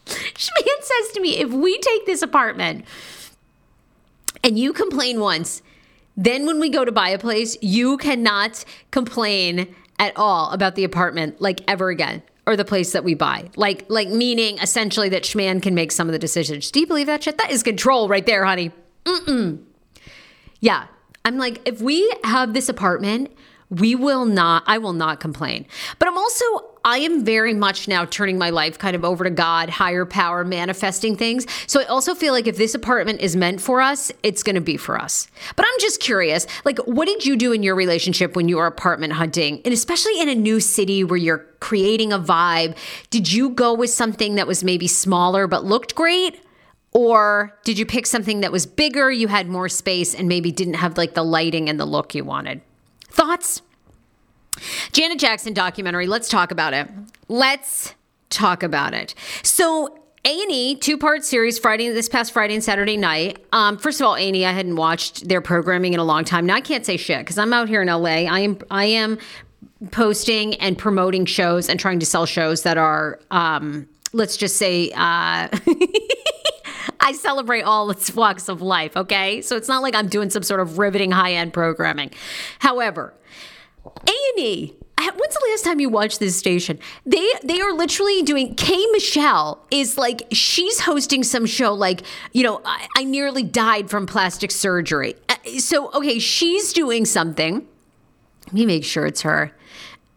Schman 0.05 0.81
says 0.81 1.11
to 1.13 1.21
me, 1.21 1.37
if 1.37 1.51
we 1.51 1.77
take 1.79 2.05
this 2.05 2.21
apartment 2.21 2.85
and 4.43 4.57
you 4.57 4.73
complain 4.73 5.19
once, 5.19 5.61
then 6.15 6.45
when 6.45 6.59
we 6.59 6.69
go 6.69 6.85
to 6.85 6.91
buy 6.91 7.09
a 7.09 7.19
place, 7.19 7.57
you 7.61 7.97
cannot 7.97 8.63
complain 8.91 9.73
at 9.99 10.15
all 10.15 10.51
about 10.51 10.75
the 10.75 10.83
apartment 10.83 11.41
like 11.41 11.61
ever 11.67 11.89
again 11.89 12.21
or 12.45 12.55
the 12.55 12.65
place 12.65 12.91
that 12.91 13.03
we 13.03 13.13
buy. 13.13 13.49
Like, 13.55 13.85
like 13.89 14.09
meaning 14.09 14.57
essentially 14.59 15.09
that 15.09 15.23
Schman 15.23 15.61
can 15.61 15.73
make 15.73 15.91
some 15.91 16.07
of 16.07 16.13
the 16.13 16.19
decisions. 16.19 16.71
Do 16.71 16.79
you 16.79 16.87
believe 16.87 17.07
that 17.07 17.23
shit? 17.23 17.37
That 17.37 17.51
is 17.51 17.63
control 17.63 18.07
right 18.07 18.25
there, 18.25 18.45
honey. 18.45 18.71
Mm-mm. 19.05 19.63
Yeah. 20.59 20.87
I'm 21.25 21.37
like, 21.37 21.61
if 21.65 21.81
we 21.81 22.11
have 22.23 22.53
this 22.53 22.67
apartment, 22.67 23.31
we 23.69 23.95
will 23.95 24.25
not, 24.25 24.63
I 24.67 24.77
will 24.77 24.93
not 24.93 25.19
complain. 25.19 25.65
But 25.99 26.09
I'm 26.09 26.17
also, 26.17 26.45
I 26.85 26.97
am 26.97 27.23
very 27.23 27.53
much 27.53 27.87
now 27.87 28.03
turning 28.03 28.37
my 28.37 28.49
life 28.49 28.77
kind 28.77 28.93
of 28.93 29.05
over 29.05 29.23
to 29.23 29.29
God, 29.29 29.69
higher 29.69 30.05
power, 30.05 30.43
manifesting 30.43 31.15
things. 31.15 31.47
So 31.65 31.79
I 31.79 31.85
also 31.85 32.13
feel 32.13 32.33
like 32.33 32.45
if 32.45 32.57
this 32.57 32.75
apartment 32.75 33.21
is 33.21 33.37
meant 33.37 33.61
for 33.61 33.79
us, 33.79 34.11
it's 34.21 34.43
going 34.43 34.55
to 34.55 34.61
be 34.61 34.75
for 34.75 34.99
us. 34.99 35.27
But 35.55 35.65
I'm 35.65 35.79
just 35.79 36.01
curious, 36.01 36.45
like, 36.65 36.79
what 36.79 37.05
did 37.07 37.25
you 37.25 37.37
do 37.37 37.53
in 37.53 37.63
your 37.63 37.75
relationship 37.75 38.35
when 38.35 38.49
you 38.49 38.57
were 38.57 38.65
apartment 38.65 39.13
hunting? 39.13 39.61
And 39.63 39.73
especially 39.73 40.19
in 40.19 40.27
a 40.27 40.35
new 40.35 40.59
city 40.59 41.05
where 41.05 41.17
you're 41.17 41.45
creating 41.61 42.11
a 42.11 42.19
vibe, 42.19 42.75
did 43.09 43.31
you 43.31 43.51
go 43.51 43.73
with 43.73 43.89
something 43.89 44.35
that 44.35 44.45
was 44.45 44.61
maybe 44.61 44.87
smaller 44.87 45.47
but 45.47 45.63
looked 45.63 45.95
great? 45.95 46.41
Or 46.91 47.57
did 47.63 47.79
you 47.79 47.85
pick 47.85 48.05
something 48.05 48.41
that 48.41 48.51
was 48.51 48.65
bigger, 48.65 49.09
you 49.09 49.29
had 49.29 49.47
more 49.47 49.69
space, 49.69 50.13
and 50.13 50.27
maybe 50.27 50.51
didn't 50.51 50.75
have 50.75 50.97
like 50.97 51.13
the 51.13 51.23
lighting 51.23 51.69
and 51.69 51.79
the 51.79 51.85
look 51.85 52.13
you 52.13 52.25
wanted? 52.25 52.61
Thoughts? 53.07 53.61
Janet 54.91 55.19
Jackson 55.19 55.53
documentary. 55.53 56.07
Let's 56.07 56.29
talk 56.29 56.51
about 56.51 56.73
it. 56.73 56.89
Let's 57.27 57.93
talk 58.29 58.63
about 58.63 58.93
it. 58.93 59.15
So 59.43 59.99
a&E 60.25 60.75
two-part 60.77 61.25
series 61.25 61.59
Friday 61.59 61.89
this 61.89 62.07
past 62.07 62.31
Friday 62.31 62.53
and 62.53 62.63
Saturday 62.63 62.95
night. 62.95 63.43
Um, 63.51 63.77
first 63.77 63.99
of 63.99 64.07
all, 64.07 64.15
A&E 64.15 64.45
I 64.45 64.51
hadn't 64.51 64.77
watched 64.77 65.27
their 65.27 65.41
programming 65.41 65.93
in 65.93 65.99
a 65.99 66.03
long 66.05 66.23
time. 66.23 66.45
Now 66.45 66.55
I 66.55 66.61
can't 66.61 66.85
say 66.85 66.97
shit 66.97 67.19
because 67.19 67.37
I'm 67.37 67.51
out 67.51 67.67
here 67.67 67.81
in 67.81 67.89
LA. 67.89 68.25
I 68.31 68.39
am 68.39 68.57
I 68.71 68.85
am 68.85 69.17
posting 69.91 70.55
and 70.55 70.77
promoting 70.77 71.25
shows 71.25 71.67
and 71.67 71.77
trying 71.79 71.99
to 71.99 72.05
sell 72.05 72.25
shows 72.25 72.63
that 72.63 72.77
are 72.77 73.19
um, 73.31 73.87
let's 74.13 74.37
just 74.37 74.55
say 74.55 74.91
uh, 74.91 75.49
I 77.01 77.11
celebrate 77.11 77.63
all 77.63 77.89
its 77.91 78.15
walks 78.15 78.47
of 78.47 78.61
life, 78.61 78.95
okay? 78.95 79.41
So 79.41 79.57
it's 79.57 79.67
not 79.67 79.81
like 79.81 79.93
I'm 79.93 80.07
doing 80.07 80.29
some 80.29 80.43
sort 80.43 80.61
of 80.61 80.77
riveting 80.77 81.11
high-end 81.11 81.51
programming. 81.51 82.11
However, 82.59 83.13
A&E 83.85 84.75
When's 85.11 85.33
the 85.33 85.47
last 85.49 85.65
time 85.65 85.79
you 85.79 85.89
watched 85.89 86.19
this 86.19 86.37
station? 86.37 86.79
They 87.05 87.27
they 87.43 87.59
are 87.59 87.73
literally 87.73 88.21
doing. 88.21 88.55
K 88.55 88.85
Michelle 88.91 89.65
is 89.69 89.97
like 89.97 90.27
she's 90.31 90.79
hosting 90.79 91.23
some 91.23 91.45
show. 91.45 91.73
Like 91.73 92.03
you 92.31 92.43
know, 92.43 92.61
I, 92.63 92.87
I 92.95 93.03
nearly 93.03 93.43
died 93.43 93.89
from 93.89 94.05
plastic 94.05 94.51
surgery. 94.51 95.15
Uh, 95.27 95.35
so 95.59 95.91
okay, 95.93 96.19
she's 96.19 96.73
doing 96.73 97.05
something. 97.05 97.67
Let 98.45 98.53
me 98.53 98.65
make 98.65 98.85
sure 98.85 99.05
it's 99.05 99.21
her. 99.23 99.51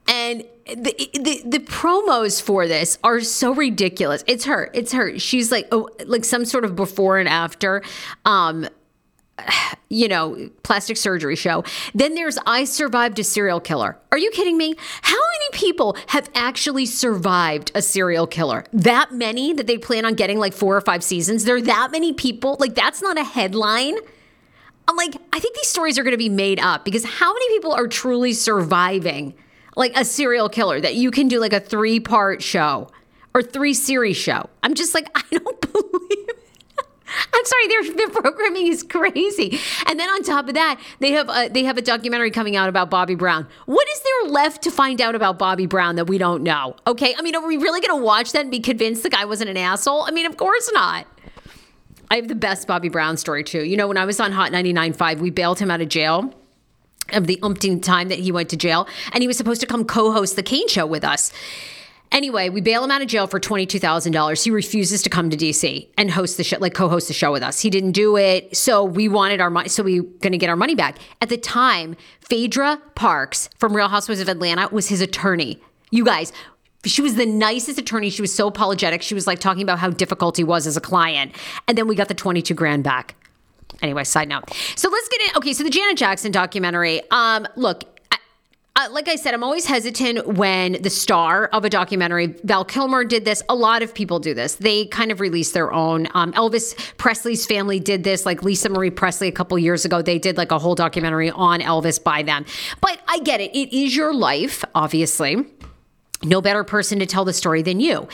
And 0.08 0.44
the, 0.66 0.94
the 1.14 1.42
the 1.44 1.58
promos 1.60 2.40
for 2.40 2.68
this 2.68 2.98
are 3.02 3.20
so 3.20 3.54
ridiculous. 3.54 4.22
It's 4.26 4.44
her. 4.44 4.70
It's 4.72 4.92
her. 4.92 5.18
She's 5.18 5.50
like 5.50 5.66
oh 5.72 5.88
like 6.04 6.24
some 6.24 6.44
sort 6.44 6.64
of 6.64 6.76
before 6.76 7.18
and 7.18 7.28
after 7.28 7.82
um 8.24 8.68
you 9.88 10.08
know, 10.08 10.50
plastic 10.62 10.96
surgery 10.96 11.36
show. 11.36 11.64
Then 11.94 12.14
there's 12.14 12.38
I 12.46 12.64
survived 12.64 13.18
a 13.18 13.24
serial 13.24 13.60
killer. 13.60 13.96
Are 14.12 14.18
you 14.18 14.30
kidding 14.30 14.56
me? 14.56 14.74
How 15.02 15.16
many 15.16 15.50
people 15.52 15.96
have 16.08 16.28
actually 16.34 16.86
survived 16.86 17.70
a 17.74 17.82
serial 17.82 18.26
killer? 18.26 18.64
That 18.72 19.12
many 19.12 19.52
that 19.52 19.66
they 19.66 19.78
plan 19.78 20.04
on 20.04 20.14
getting 20.14 20.38
like 20.38 20.54
four 20.54 20.76
or 20.76 20.80
five 20.80 21.04
seasons? 21.04 21.44
There 21.44 21.56
are 21.56 21.62
that 21.62 21.90
many 21.92 22.12
people? 22.12 22.56
Like 22.58 22.74
that's 22.74 23.02
not 23.02 23.18
a 23.18 23.24
headline. 23.24 23.96
I'm 24.88 24.96
like, 24.96 25.16
I 25.32 25.40
think 25.40 25.56
these 25.56 25.68
stories 25.68 25.98
are 25.98 26.04
going 26.04 26.12
to 26.12 26.18
be 26.18 26.28
made 26.28 26.60
up 26.60 26.84
because 26.84 27.04
how 27.04 27.32
many 27.32 27.48
people 27.48 27.72
are 27.72 27.88
truly 27.88 28.32
surviving 28.32 29.34
like 29.74 29.92
a 29.96 30.04
serial 30.04 30.48
killer 30.48 30.80
that 30.80 30.94
you 30.94 31.10
can 31.10 31.28
do 31.28 31.40
like 31.40 31.52
a 31.52 31.60
three 31.60 32.00
part 32.00 32.42
show 32.42 32.88
or 33.34 33.42
three 33.42 33.74
series 33.74 34.16
show? 34.16 34.48
I'm 34.62 34.74
just 34.74 34.94
like, 34.94 35.08
I 35.14 35.22
don't 35.30 35.60
believe 35.60 36.35
I'm 37.32 37.44
sorry, 37.44 37.68
their, 37.68 37.94
their 37.94 38.08
programming 38.08 38.66
is 38.66 38.82
crazy. 38.82 39.58
And 39.86 39.98
then 39.98 40.08
on 40.08 40.22
top 40.22 40.48
of 40.48 40.54
that, 40.54 40.80
they 41.00 41.12
have 41.12 41.28
a, 41.28 41.48
they 41.48 41.64
have 41.64 41.78
a 41.78 41.82
documentary 41.82 42.30
coming 42.30 42.56
out 42.56 42.68
about 42.68 42.90
Bobby 42.90 43.14
Brown. 43.14 43.46
What 43.66 43.86
is 43.88 44.02
there 44.02 44.32
left 44.32 44.62
to 44.62 44.70
find 44.70 45.00
out 45.00 45.14
about 45.14 45.38
Bobby 45.38 45.66
Brown 45.66 45.96
that 45.96 46.06
we 46.06 46.18
don't 46.18 46.42
know? 46.42 46.76
Okay, 46.86 47.14
I 47.16 47.22
mean, 47.22 47.34
are 47.34 47.46
we 47.46 47.56
really 47.56 47.80
going 47.80 47.98
to 47.98 48.04
watch 48.04 48.32
that 48.32 48.42
and 48.42 48.50
be 48.50 48.60
convinced 48.60 49.02
the 49.02 49.10
guy 49.10 49.24
wasn't 49.24 49.50
an 49.50 49.56
asshole? 49.56 50.02
I 50.02 50.10
mean, 50.10 50.26
of 50.26 50.36
course 50.36 50.70
not. 50.72 51.06
I 52.10 52.16
have 52.16 52.28
the 52.28 52.34
best 52.34 52.68
Bobby 52.68 52.88
Brown 52.88 53.16
story 53.16 53.42
too. 53.42 53.64
You 53.64 53.76
know, 53.76 53.88
when 53.88 53.96
I 53.96 54.04
was 54.04 54.20
on 54.20 54.32
Hot 54.32 54.52
99.5, 54.52 55.18
we 55.18 55.30
bailed 55.30 55.58
him 55.58 55.70
out 55.70 55.80
of 55.80 55.88
jail 55.88 56.32
of 57.12 57.26
the 57.26 57.38
umpteenth 57.42 57.84
time 57.84 58.08
that 58.08 58.18
he 58.18 58.32
went 58.32 58.48
to 58.50 58.56
jail, 58.56 58.88
and 59.12 59.22
he 59.22 59.28
was 59.28 59.36
supposed 59.36 59.60
to 59.60 59.66
come 59.66 59.84
co-host 59.84 60.36
the 60.36 60.42
Kane 60.42 60.68
Show 60.68 60.86
with 60.86 61.04
us. 61.04 61.32
Anyway, 62.12 62.48
we 62.48 62.60
bail 62.60 62.84
him 62.84 62.90
out 62.90 63.02
of 63.02 63.08
jail 63.08 63.26
for 63.26 63.40
$22,000. 63.40 64.44
He 64.44 64.50
refuses 64.50 65.02
to 65.02 65.10
come 65.10 65.28
to 65.30 65.36
DC 65.36 65.88
and 65.98 66.10
host 66.10 66.36
the 66.36 66.44
show, 66.44 66.58
like 66.58 66.74
co 66.74 66.88
host 66.88 67.08
the 67.08 67.14
show 67.14 67.32
with 67.32 67.42
us. 67.42 67.60
He 67.60 67.70
didn't 67.70 67.92
do 67.92 68.16
it. 68.16 68.56
So 68.56 68.84
we 68.84 69.08
wanted 69.08 69.40
our 69.40 69.50
money. 69.50 69.68
So 69.68 69.82
we 69.82 70.00
were 70.00 70.08
going 70.20 70.32
to 70.32 70.38
get 70.38 70.48
our 70.48 70.56
money 70.56 70.74
back. 70.74 70.98
At 71.20 71.28
the 71.28 71.36
time, 71.36 71.96
Phaedra 72.20 72.80
Parks 72.94 73.48
from 73.58 73.74
Real 73.74 73.88
Housewives 73.88 74.20
of 74.20 74.28
Atlanta 74.28 74.68
was 74.72 74.88
his 74.88 75.00
attorney. 75.00 75.60
You 75.90 76.04
guys, 76.04 76.32
she 76.84 77.02
was 77.02 77.16
the 77.16 77.26
nicest 77.26 77.78
attorney. 77.78 78.10
She 78.10 78.22
was 78.22 78.34
so 78.34 78.46
apologetic. 78.46 79.02
She 79.02 79.14
was 79.14 79.26
like 79.26 79.38
talking 79.38 79.62
about 79.62 79.78
how 79.78 79.90
difficult 79.90 80.36
he 80.36 80.44
was 80.44 80.66
as 80.66 80.76
a 80.76 80.80
client. 80.80 81.32
And 81.66 81.76
then 81.76 81.88
we 81.88 81.94
got 81.94 82.08
the 82.08 82.14
22 82.14 82.54
grand 82.54 82.84
back. 82.84 83.14
Anyway, 83.82 84.04
side 84.04 84.28
note. 84.28 84.44
So 84.76 84.88
let's 84.88 85.08
get 85.08 85.20
in. 85.22 85.36
Okay, 85.36 85.52
so 85.52 85.64
the 85.64 85.70
Janet 85.70 85.98
Jackson 85.98 86.32
documentary. 86.32 87.02
Um, 87.10 87.46
look, 87.56 87.84
uh, 88.76 88.88
like 88.90 89.08
I 89.08 89.16
said, 89.16 89.32
I'm 89.32 89.42
always 89.42 89.64
hesitant 89.64 90.26
when 90.26 90.80
the 90.82 90.90
star 90.90 91.46
of 91.46 91.64
a 91.64 91.70
documentary, 91.70 92.26
Val 92.44 92.64
Kilmer, 92.64 93.04
did 93.04 93.24
this. 93.24 93.42
A 93.48 93.54
lot 93.54 93.82
of 93.82 93.94
people 93.94 94.18
do 94.18 94.34
this. 94.34 94.56
They 94.56 94.84
kind 94.86 95.10
of 95.10 95.20
release 95.20 95.52
their 95.52 95.72
own. 95.72 96.08
Um, 96.12 96.32
Elvis 96.34 96.76
Presley's 96.98 97.46
family 97.46 97.80
did 97.80 98.04
this, 98.04 98.26
like 98.26 98.42
Lisa 98.42 98.68
Marie 98.68 98.90
Presley 98.90 99.28
a 99.28 99.32
couple 99.32 99.58
years 99.58 99.86
ago. 99.86 100.02
They 100.02 100.18
did 100.18 100.36
like 100.36 100.52
a 100.52 100.58
whole 100.58 100.74
documentary 100.74 101.30
on 101.30 101.60
Elvis 101.60 102.02
by 102.02 102.22
them. 102.22 102.44
But 102.82 103.00
I 103.08 103.20
get 103.20 103.40
it. 103.40 103.56
It 103.56 103.74
is 103.74 103.96
your 103.96 104.12
life, 104.12 104.62
obviously. 104.74 105.46
No 106.22 106.42
better 106.42 106.62
person 106.62 106.98
to 106.98 107.06
tell 107.06 107.24
the 107.24 107.32
story 107.32 107.62
than 107.62 107.80
you. 107.80 108.08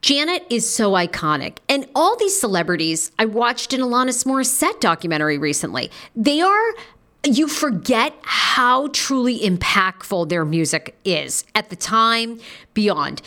Janet 0.00 0.46
is 0.48 0.72
so 0.72 0.92
iconic. 0.92 1.58
And 1.68 1.88
all 1.96 2.16
these 2.16 2.38
celebrities, 2.38 3.10
I 3.18 3.24
watched 3.24 3.72
an 3.72 3.80
Alanis 3.80 4.24
Morissette 4.24 4.78
documentary 4.78 5.38
recently. 5.38 5.90
They 6.14 6.40
are 6.40 6.74
you 7.24 7.48
forget 7.48 8.14
how 8.22 8.88
truly 8.88 9.40
impactful 9.40 10.28
their 10.28 10.44
music 10.44 10.96
is 11.04 11.44
at 11.54 11.70
the 11.70 11.76
time, 11.76 12.40
beyond. 12.74 13.22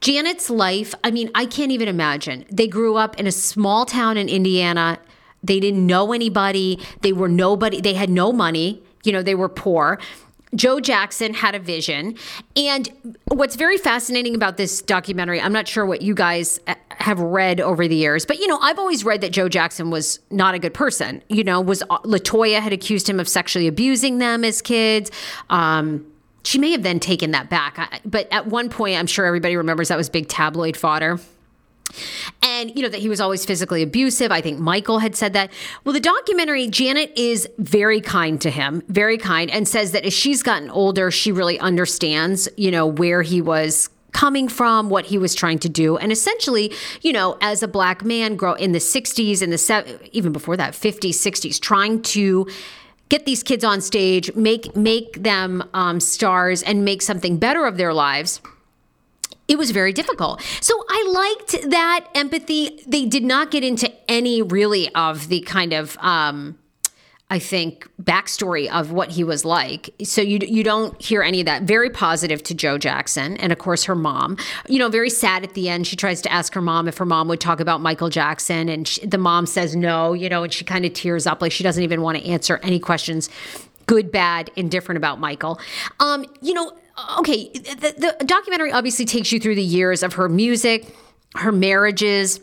Janet's 0.00 0.50
life, 0.50 0.94
I 1.02 1.10
mean, 1.10 1.30
I 1.34 1.46
can't 1.46 1.72
even 1.72 1.88
imagine. 1.88 2.44
They 2.50 2.68
grew 2.68 2.96
up 2.96 3.18
in 3.18 3.26
a 3.26 3.32
small 3.32 3.86
town 3.86 4.16
in 4.16 4.28
Indiana. 4.28 4.98
They 5.42 5.60
didn't 5.60 5.86
know 5.86 6.12
anybody. 6.12 6.78
They 7.00 7.12
were 7.12 7.28
nobody. 7.28 7.80
They 7.80 7.94
had 7.94 8.10
no 8.10 8.32
money. 8.32 8.82
You 9.02 9.12
know, 9.12 9.22
they 9.22 9.34
were 9.34 9.48
poor. 9.48 9.98
Joe 10.54 10.80
Jackson 10.80 11.34
had 11.34 11.54
a 11.54 11.58
vision. 11.58 12.16
And 12.56 13.16
what's 13.28 13.56
very 13.56 13.78
fascinating 13.78 14.34
about 14.34 14.56
this 14.56 14.82
documentary, 14.82 15.40
I'm 15.40 15.52
not 15.52 15.68
sure 15.68 15.84
what 15.86 16.02
you 16.02 16.14
guys 16.14 16.60
uh, 16.66 16.74
have 16.90 17.20
read 17.20 17.60
over 17.60 17.88
the 17.88 17.96
years, 17.96 18.24
but 18.24 18.38
you 18.38 18.46
know, 18.46 18.58
I've 18.60 18.78
always 18.78 19.04
read 19.04 19.20
that 19.22 19.32
Joe 19.32 19.48
Jackson 19.48 19.90
was 19.90 20.20
not 20.30 20.54
a 20.54 20.58
good 20.58 20.74
person. 20.74 21.22
You 21.28 21.44
know, 21.44 21.60
was 21.60 21.82
uh, 21.90 21.98
Latoya 22.00 22.60
had 22.60 22.72
accused 22.72 23.08
him 23.08 23.20
of 23.20 23.28
sexually 23.28 23.66
abusing 23.66 24.18
them 24.18 24.44
as 24.44 24.62
kids. 24.62 25.10
Um, 25.50 26.06
she 26.44 26.58
may 26.58 26.70
have 26.72 26.82
then 26.82 27.00
taken 27.00 27.30
that 27.30 27.48
back. 27.48 28.02
But 28.04 28.28
at 28.30 28.46
one 28.46 28.68
point, 28.68 28.98
I'm 28.98 29.06
sure 29.06 29.24
everybody 29.24 29.56
remembers 29.56 29.88
that 29.88 29.96
was 29.96 30.08
big 30.08 30.28
tabloid 30.28 30.76
fodder 30.76 31.18
and 32.42 32.74
you 32.76 32.82
know 32.82 32.88
that 32.88 33.00
he 33.00 33.08
was 33.08 33.20
always 33.20 33.44
physically 33.44 33.82
abusive. 33.82 34.30
I 34.30 34.40
think 34.40 34.58
Michael 34.58 34.98
had 34.98 35.16
said 35.16 35.32
that. 35.32 35.50
Well, 35.84 35.92
the 35.92 36.00
documentary, 36.00 36.68
Janet 36.68 37.12
is 37.16 37.48
very 37.58 38.00
kind 38.00 38.40
to 38.40 38.50
him, 38.50 38.82
very 38.88 39.18
kind, 39.18 39.50
and 39.50 39.66
says 39.66 39.92
that 39.92 40.04
as 40.04 40.12
she's 40.12 40.42
gotten 40.42 40.70
older, 40.70 41.10
she 41.10 41.32
really 41.32 41.58
understands, 41.58 42.48
you 42.56 42.70
know, 42.70 42.86
where 42.86 43.22
he 43.22 43.40
was 43.40 43.88
coming 44.12 44.48
from, 44.48 44.88
what 44.88 45.04
he 45.04 45.18
was 45.18 45.34
trying 45.34 45.58
to 45.58 45.68
do. 45.68 45.98
And 45.98 46.10
essentially, 46.10 46.72
you 47.02 47.12
know, 47.12 47.36
as 47.40 47.62
a 47.62 47.68
black 47.68 48.04
man 48.04 48.36
grow 48.36 48.54
in 48.54 48.72
the 48.72 48.78
60s 48.78 49.42
and 49.42 49.52
the 49.52 50.10
even 50.12 50.32
before 50.32 50.56
that, 50.56 50.72
50s, 50.72 51.10
60s, 51.10 51.60
trying 51.60 52.00
to 52.02 52.46
get 53.08 53.26
these 53.26 53.42
kids 53.42 53.64
on 53.64 53.80
stage, 53.80 54.34
make 54.34 54.74
make 54.74 55.22
them 55.22 55.68
um, 55.74 56.00
stars 56.00 56.62
and 56.62 56.84
make 56.84 57.02
something 57.02 57.36
better 57.36 57.66
of 57.66 57.76
their 57.76 57.92
lives 57.92 58.40
it 59.48 59.58
was 59.58 59.70
very 59.70 59.92
difficult. 59.92 60.42
So 60.60 60.74
I 60.88 61.36
liked 61.40 61.70
that 61.70 62.08
empathy. 62.14 62.82
They 62.86 63.06
did 63.06 63.24
not 63.24 63.50
get 63.50 63.62
into 63.64 63.92
any 64.10 64.42
really 64.42 64.92
of 64.94 65.28
the 65.28 65.40
kind 65.42 65.72
of 65.72 65.96
um, 66.00 66.58
I 67.30 67.38
think 67.38 67.88
backstory 68.02 68.70
of 68.70 68.92
what 68.92 69.10
he 69.10 69.24
was 69.24 69.44
like. 69.44 69.90
So 70.04 70.22
you 70.22 70.38
you 70.42 70.62
don't 70.62 71.00
hear 71.00 71.22
any 71.22 71.40
of 71.40 71.46
that. 71.46 71.62
Very 71.62 71.90
positive 71.90 72.42
to 72.44 72.54
Joe 72.54 72.78
Jackson 72.78 73.36
and 73.38 73.50
of 73.50 73.58
course 73.58 73.84
her 73.84 73.94
mom. 73.94 74.36
You 74.68 74.78
know, 74.78 74.88
very 74.88 75.10
sad 75.10 75.42
at 75.42 75.54
the 75.54 75.68
end. 75.68 75.86
She 75.86 75.96
tries 75.96 76.22
to 76.22 76.32
ask 76.32 76.54
her 76.54 76.60
mom 76.60 76.86
if 76.86 76.98
her 76.98 77.06
mom 77.06 77.28
would 77.28 77.40
talk 77.40 77.60
about 77.60 77.80
Michael 77.80 78.10
Jackson 78.10 78.68
and 78.68 78.86
she, 78.86 79.06
the 79.06 79.18
mom 79.18 79.46
says 79.46 79.74
no, 79.74 80.12
you 80.12 80.28
know, 80.28 80.44
and 80.44 80.52
she 80.52 80.64
kind 80.64 80.84
of 80.84 80.92
tears 80.92 81.26
up 81.26 81.42
like 81.42 81.52
she 81.52 81.64
doesn't 81.64 81.82
even 81.82 82.02
want 82.02 82.18
to 82.18 82.24
answer 82.24 82.60
any 82.62 82.78
questions 82.78 83.28
good, 83.86 84.10
bad, 84.10 84.50
indifferent 84.56 84.96
about 84.96 85.20
Michael. 85.20 85.60
Um, 86.00 86.24
you 86.40 86.54
know, 86.54 86.72
okay, 87.18 87.48
the, 87.50 88.16
the 88.18 88.24
documentary 88.24 88.72
obviously 88.72 89.04
takes 89.04 89.32
you 89.32 89.40
through 89.40 89.56
the 89.56 89.62
years 89.62 90.02
of 90.02 90.14
her 90.14 90.28
music, 90.28 90.94
her 91.36 91.52
marriages 91.52 92.40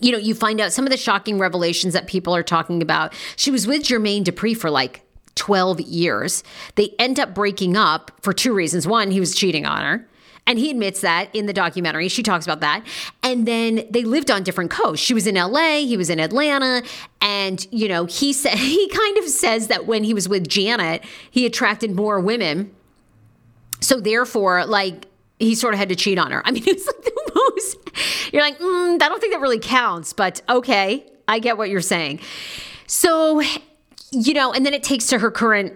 you 0.00 0.12
know, 0.12 0.18
you 0.18 0.34
find 0.34 0.60
out 0.60 0.72
some 0.72 0.84
of 0.84 0.90
the 0.90 0.96
shocking 0.96 1.38
revelations 1.38 1.94
that 1.94 2.06
people 2.06 2.34
are 2.34 2.42
talking 2.42 2.80
about. 2.80 3.12
She 3.36 3.50
was 3.50 3.66
with 3.66 3.82
Jermaine 3.82 4.24
Dupri 4.24 4.56
for 4.56 4.70
like 4.70 5.02
12 5.34 5.80
years. 5.80 6.42
They 6.76 6.94
end 6.98 7.18
up 7.18 7.34
breaking 7.34 7.76
up 7.76 8.12
for 8.22 8.32
two 8.32 8.54
reasons. 8.54 8.86
One, 8.86 9.10
he 9.10 9.20
was 9.20 9.34
cheating 9.34 9.66
on 9.66 9.82
her. 9.82 10.06
And 10.46 10.58
he 10.58 10.70
admits 10.70 11.02
that 11.02 11.28
in 11.34 11.46
the 11.46 11.52
documentary. 11.52 12.08
She 12.08 12.22
talks 12.22 12.44
about 12.44 12.60
that. 12.60 12.84
And 13.22 13.46
then 13.46 13.86
they 13.90 14.02
lived 14.04 14.30
on 14.30 14.42
different 14.42 14.70
coasts. 14.70 15.04
She 15.04 15.14
was 15.14 15.26
in 15.26 15.34
LA, 15.34 15.78
he 15.78 15.96
was 15.96 16.10
in 16.10 16.18
Atlanta. 16.18 16.82
And, 17.20 17.66
you 17.70 17.88
know, 17.88 18.06
he 18.06 18.32
said, 18.34 18.54
he 18.54 18.88
kind 18.88 19.18
of 19.18 19.28
says 19.28 19.68
that 19.68 19.86
when 19.86 20.04
he 20.04 20.14
was 20.14 20.28
with 20.28 20.48
Janet, 20.48 21.04
he 21.30 21.46
attracted 21.46 21.92
more 21.92 22.20
women. 22.20 22.74
So 23.80 24.00
therefore, 24.00 24.66
like, 24.66 25.06
he 25.38 25.54
sort 25.54 25.74
of 25.74 25.80
had 25.80 25.88
to 25.88 25.96
cheat 25.96 26.18
on 26.18 26.30
her. 26.30 26.42
I 26.46 26.50
mean, 26.50 26.62
it 26.66 26.74
was 26.74 26.86
like 26.86 27.02
the 27.02 27.32
most, 27.34 28.32
you're 28.32 28.42
like, 28.42 28.58
mm, 28.58 29.02
I 29.02 29.08
don't 29.08 29.20
think 29.20 29.32
that 29.32 29.40
really 29.40 29.58
counts, 29.58 30.12
but 30.12 30.42
okay, 30.48 31.04
I 31.26 31.38
get 31.38 31.56
what 31.56 31.70
you're 31.70 31.80
saying. 31.80 32.20
So 32.86 33.40
you 34.12 34.34
know, 34.34 34.52
and 34.52 34.66
then 34.66 34.74
it 34.74 34.82
takes 34.82 35.06
to 35.08 35.18
her 35.18 35.30
current, 35.30 35.72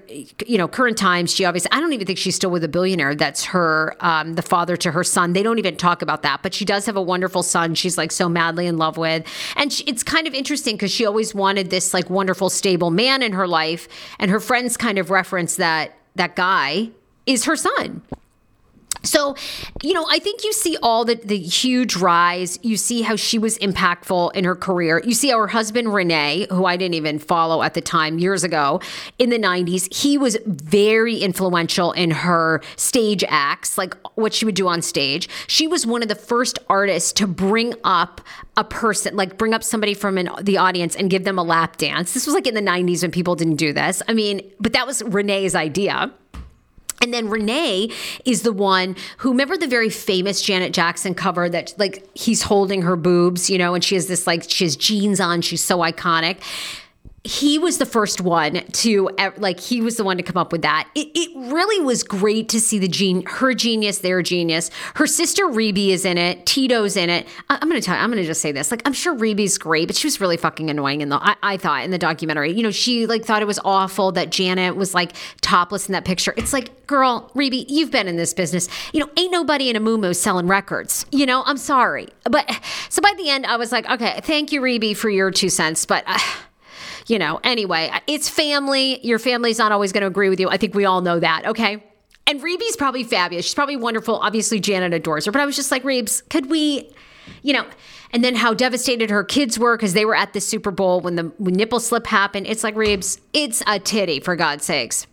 you 0.46 0.58
know, 0.58 0.66
current 0.66 0.98
times. 0.98 1.32
She 1.32 1.44
obviously, 1.44 1.70
I 1.70 1.78
don't 1.78 1.92
even 1.92 2.06
think 2.06 2.18
she's 2.18 2.34
still 2.34 2.50
with 2.50 2.64
a 2.64 2.68
billionaire. 2.68 3.14
That's 3.14 3.44
her, 3.44 3.96
um, 4.00 4.34
the 4.34 4.42
father 4.42 4.76
to 4.78 4.90
her 4.90 5.04
son. 5.04 5.34
They 5.34 5.42
don't 5.42 5.58
even 5.58 5.76
talk 5.76 6.02
about 6.02 6.22
that, 6.22 6.42
but 6.42 6.52
she 6.52 6.64
does 6.64 6.84
have 6.86 6.96
a 6.96 7.02
wonderful 7.02 7.44
son. 7.44 7.76
She's 7.76 7.96
like 7.96 8.10
so 8.10 8.28
madly 8.28 8.66
in 8.66 8.76
love 8.76 8.96
with, 8.96 9.24
and 9.56 9.72
she, 9.72 9.84
it's 9.84 10.02
kind 10.02 10.26
of 10.26 10.34
interesting 10.34 10.74
because 10.74 10.90
she 10.90 11.06
always 11.06 11.32
wanted 11.32 11.70
this 11.70 11.94
like 11.94 12.10
wonderful, 12.10 12.50
stable 12.50 12.90
man 12.90 13.22
in 13.22 13.32
her 13.32 13.46
life, 13.46 13.86
and 14.18 14.30
her 14.30 14.40
friends 14.40 14.76
kind 14.76 14.98
of 14.98 15.10
reference 15.10 15.56
that 15.56 15.92
that 16.16 16.34
guy 16.34 16.90
is 17.26 17.44
her 17.44 17.56
son. 17.56 18.02
So, 19.04 19.36
you 19.82 19.92
know, 19.92 20.06
I 20.08 20.18
think 20.18 20.44
you 20.44 20.52
see 20.52 20.76
all 20.82 21.04
the, 21.04 21.16
the 21.16 21.38
huge 21.38 21.96
rise. 21.96 22.58
You 22.62 22.76
see 22.76 23.02
how 23.02 23.16
she 23.16 23.38
was 23.38 23.58
impactful 23.58 24.34
in 24.34 24.44
her 24.44 24.56
career. 24.56 25.02
You 25.04 25.12
see 25.12 25.30
our 25.30 25.46
husband, 25.46 25.92
Renee, 25.92 26.46
who 26.50 26.64
I 26.64 26.76
didn't 26.76 26.94
even 26.94 27.18
follow 27.18 27.62
at 27.62 27.74
the 27.74 27.80
time 27.80 28.18
years 28.18 28.44
ago 28.44 28.80
in 29.18 29.30
the 29.30 29.38
90s, 29.38 29.92
he 29.94 30.16
was 30.16 30.38
very 30.46 31.18
influential 31.18 31.92
in 31.92 32.10
her 32.10 32.62
stage 32.76 33.22
acts, 33.28 33.76
like 33.76 33.94
what 34.16 34.32
she 34.32 34.44
would 34.46 34.54
do 34.54 34.68
on 34.68 34.80
stage. 34.80 35.28
She 35.46 35.66
was 35.66 35.86
one 35.86 36.02
of 36.02 36.08
the 36.08 36.14
first 36.14 36.58
artists 36.68 37.12
to 37.14 37.26
bring 37.26 37.74
up 37.84 38.20
a 38.56 38.64
person, 38.64 39.16
like 39.16 39.36
bring 39.36 39.52
up 39.52 39.62
somebody 39.62 39.94
from 39.94 40.16
an, 40.16 40.30
the 40.40 40.56
audience 40.56 40.96
and 40.96 41.10
give 41.10 41.24
them 41.24 41.38
a 41.38 41.42
lap 41.42 41.76
dance. 41.76 42.14
This 42.14 42.26
was 42.26 42.34
like 42.34 42.46
in 42.46 42.54
the 42.54 42.62
90s 42.62 43.02
when 43.02 43.10
people 43.10 43.34
didn't 43.34 43.56
do 43.56 43.72
this. 43.72 44.02
I 44.08 44.14
mean, 44.14 44.40
but 44.60 44.72
that 44.72 44.86
was 44.86 45.02
Renee's 45.02 45.54
idea. 45.54 46.10
And 47.04 47.12
then 47.12 47.28
Renee 47.28 47.90
is 48.24 48.42
the 48.42 48.52
one 48.52 48.96
who 49.18 49.28
remember 49.28 49.58
the 49.58 49.66
very 49.66 49.90
famous 49.90 50.40
Janet 50.40 50.72
Jackson 50.72 51.14
cover 51.14 51.50
that 51.50 51.74
like 51.76 52.08
he's 52.16 52.40
holding 52.40 52.80
her 52.80 52.96
boobs, 52.96 53.50
you 53.50 53.58
know, 53.58 53.74
and 53.74 53.84
she 53.84 53.94
has 53.94 54.06
this 54.06 54.26
like 54.26 54.48
she 54.48 54.64
has 54.64 54.74
jeans 54.74 55.20
on, 55.20 55.42
she's 55.42 55.62
so 55.62 55.80
iconic 55.80 56.38
he 57.24 57.58
was 57.58 57.78
the 57.78 57.86
first 57.86 58.20
one 58.20 58.62
to 58.72 59.08
like 59.38 59.58
he 59.58 59.80
was 59.80 59.96
the 59.96 60.04
one 60.04 60.18
to 60.18 60.22
come 60.22 60.36
up 60.36 60.52
with 60.52 60.60
that. 60.60 60.90
It, 60.94 61.08
it 61.14 61.30
really 61.34 61.82
was 61.82 62.02
great 62.02 62.50
to 62.50 62.60
see 62.60 62.78
the 62.78 62.86
gene 62.86 63.24
her 63.24 63.54
genius 63.54 63.98
their 63.98 64.20
genius. 64.20 64.70
Her 64.94 65.06
sister 65.06 65.46
Rebbie 65.46 65.88
is 65.88 66.04
in 66.04 66.18
it. 66.18 66.44
Tito's 66.44 66.98
in 66.98 67.08
it. 67.08 67.26
I, 67.48 67.54
am 67.62 67.68
gonna 67.68 67.80
tell 67.80 67.96
you 67.96 68.02
i'm 68.02 68.10
gonna 68.10 68.24
just 68.24 68.42
say 68.42 68.52
this. 68.52 68.70
Like 68.70 68.82
i'm 68.84 68.92
sure 68.92 69.14
Rebbie's 69.14 69.56
great 69.56 69.86
but 69.86 69.96
she 69.96 70.06
was 70.06 70.20
really 70.20 70.36
fucking 70.36 70.68
annoying 70.68 71.00
in 71.00 71.08
the 71.08 71.16
I, 71.16 71.34
I 71.42 71.56
thought 71.56 71.84
in 71.84 71.90
the 71.90 71.98
documentary. 71.98 72.52
You 72.52 72.62
know 72.62 72.70
she 72.70 73.06
like 73.06 73.24
thought 73.24 73.40
it 73.40 73.46
was 73.46 73.60
awful 73.64 74.12
that 74.12 74.30
janet 74.30 74.76
was 74.76 74.92
like 74.92 75.12
topless 75.40 75.88
in 75.88 75.92
that 75.92 76.04
picture. 76.04 76.34
It's 76.36 76.52
like 76.52 76.86
girl 76.86 77.30
Rebbie 77.34 77.64
you've 77.70 77.90
been 77.90 78.06
in 78.06 78.16
this 78.16 78.34
business. 78.34 78.68
You 78.92 79.00
know 79.00 79.08
ain't 79.16 79.32
nobody 79.32 79.70
in 79.70 79.76
a 79.76 79.80
moo 79.80 80.12
selling 80.12 80.46
records. 80.46 81.06
You 81.10 81.24
know 81.24 81.42
i'm 81.46 81.56
sorry. 81.56 82.08
But 82.24 82.60
so 82.90 83.00
by 83.00 83.14
the 83.16 83.30
end 83.30 83.46
i 83.46 83.56
was 83.56 83.72
like 83.72 83.88
okay 83.88 84.20
thank 84.22 84.52
you 84.52 84.60
Rebbie 84.60 84.94
for 84.94 85.08
your 85.08 85.30
two 85.30 85.48
cents 85.48 85.86
but 85.86 86.04
uh, 86.06 86.18
you 87.06 87.18
know, 87.18 87.40
anyway, 87.44 87.90
it's 88.06 88.28
family. 88.28 89.04
Your 89.06 89.18
family's 89.18 89.58
not 89.58 89.72
always 89.72 89.92
going 89.92 90.02
to 90.02 90.06
agree 90.06 90.28
with 90.28 90.40
you. 90.40 90.48
I 90.48 90.56
think 90.56 90.74
we 90.74 90.84
all 90.84 91.00
know 91.00 91.20
that. 91.20 91.46
Okay. 91.46 91.84
And 92.26 92.42
Rebbie's 92.42 92.76
probably 92.76 93.04
fabulous. 93.04 93.44
She's 93.44 93.54
probably 93.54 93.76
wonderful. 93.76 94.16
Obviously, 94.16 94.58
Janet 94.58 94.94
adores 94.94 95.26
her. 95.26 95.32
But 95.32 95.42
I 95.42 95.46
was 95.46 95.56
just 95.56 95.70
like, 95.70 95.84
Reeves, 95.84 96.22
could 96.30 96.48
we, 96.48 96.90
you 97.42 97.52
know, 97.52 97.66
and 98.12 98.24
then 98.24 98.34
how 98.34 98.54
devastated 98.54 99.10
her 99.10 99.24
kids 99.24 99.58
were 99.58 99.76
because 99.76 99.92
they 99.92 100.04
were 100.04 100.14
at 100.14 100.32
the 100.32 100.40
Super 100.40 100.70
Bowl 100.70 101.00
when 101.00 101.16
the 101.16 101.32
nipple 101.38 101.80
slip 101.80 102.06
happened. 102.06 102.46
It's 102.46 102.64
like, 102.64 102.76
Reeves, 102.76 103.20
it's 103.32 103.62
a 103.66 103.78
titty, 103.78 104.20
for 104.20 104.36
God's 104.36 104.64
sakes. 104.64 105.06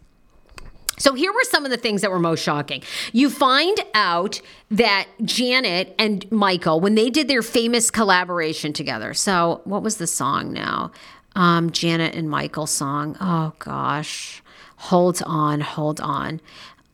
So 0.98 1.16
here 1.16 1.34
were 1.34 1.44
some 1.46 1.66
of 1.66 1.72
the 1.72 1.78
things 1.78 2.02
that 2.02 2.12
were 2.12 2.20
most 2.20 2.44
shocking. 2.44 2.84
You 3.12 3.32
find 3.32 3.78
out 3.96 4.40
that 4.70 5.08
Janet 5.24 5.96
and 5.98 6.32
Michael, 6.32 6.80
when 6.80 6.94
they 6.94 7.10
did 7.10 7.28
their 7.28 7.42
famous 7.42 7.90
collaboration 7.90 8.72
together. 8.72 9.16
So 9.16 9.62
what 9.64 9.82
was 9.82 9.98
the 9.98 10.06
song 10.06 10.54
now? 10.54 10.92
Um, 11.36 11.72
Janet 11.72 12.16
and 12.16 12.30
Michael 12.30 12.68
song. 12.68 13.18
Oh 13.20 13.54
gosh, 13.60 14.44
hold 14.78 15.22
on, 15.26 15.62
hold 15.62 16.02
on. 16.02 16.42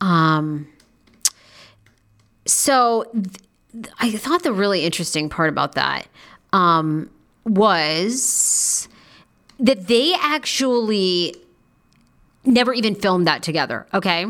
Um, 0.00 0.68
so 2.46 3.04
th- 3.12 3.88
I 3.98 4.10
thought 4.12 4.42
the 4.42 4.52
really 4.52 4.84
interesting 4.84 5.28
part 5.28 5.48
about 5.48 5.74
that 5.74 6.06
um, 6.52 7.10
was 7.44 8.88
that 9.60 9.86
they 9.86 10.14
actually 10.14 11.34
never 12.44 12.72
even 12.72 12.94
filmed 12.94 13.26
that 13.26 13.42
together. 13.42 13.86
Okay. 13.92 14.26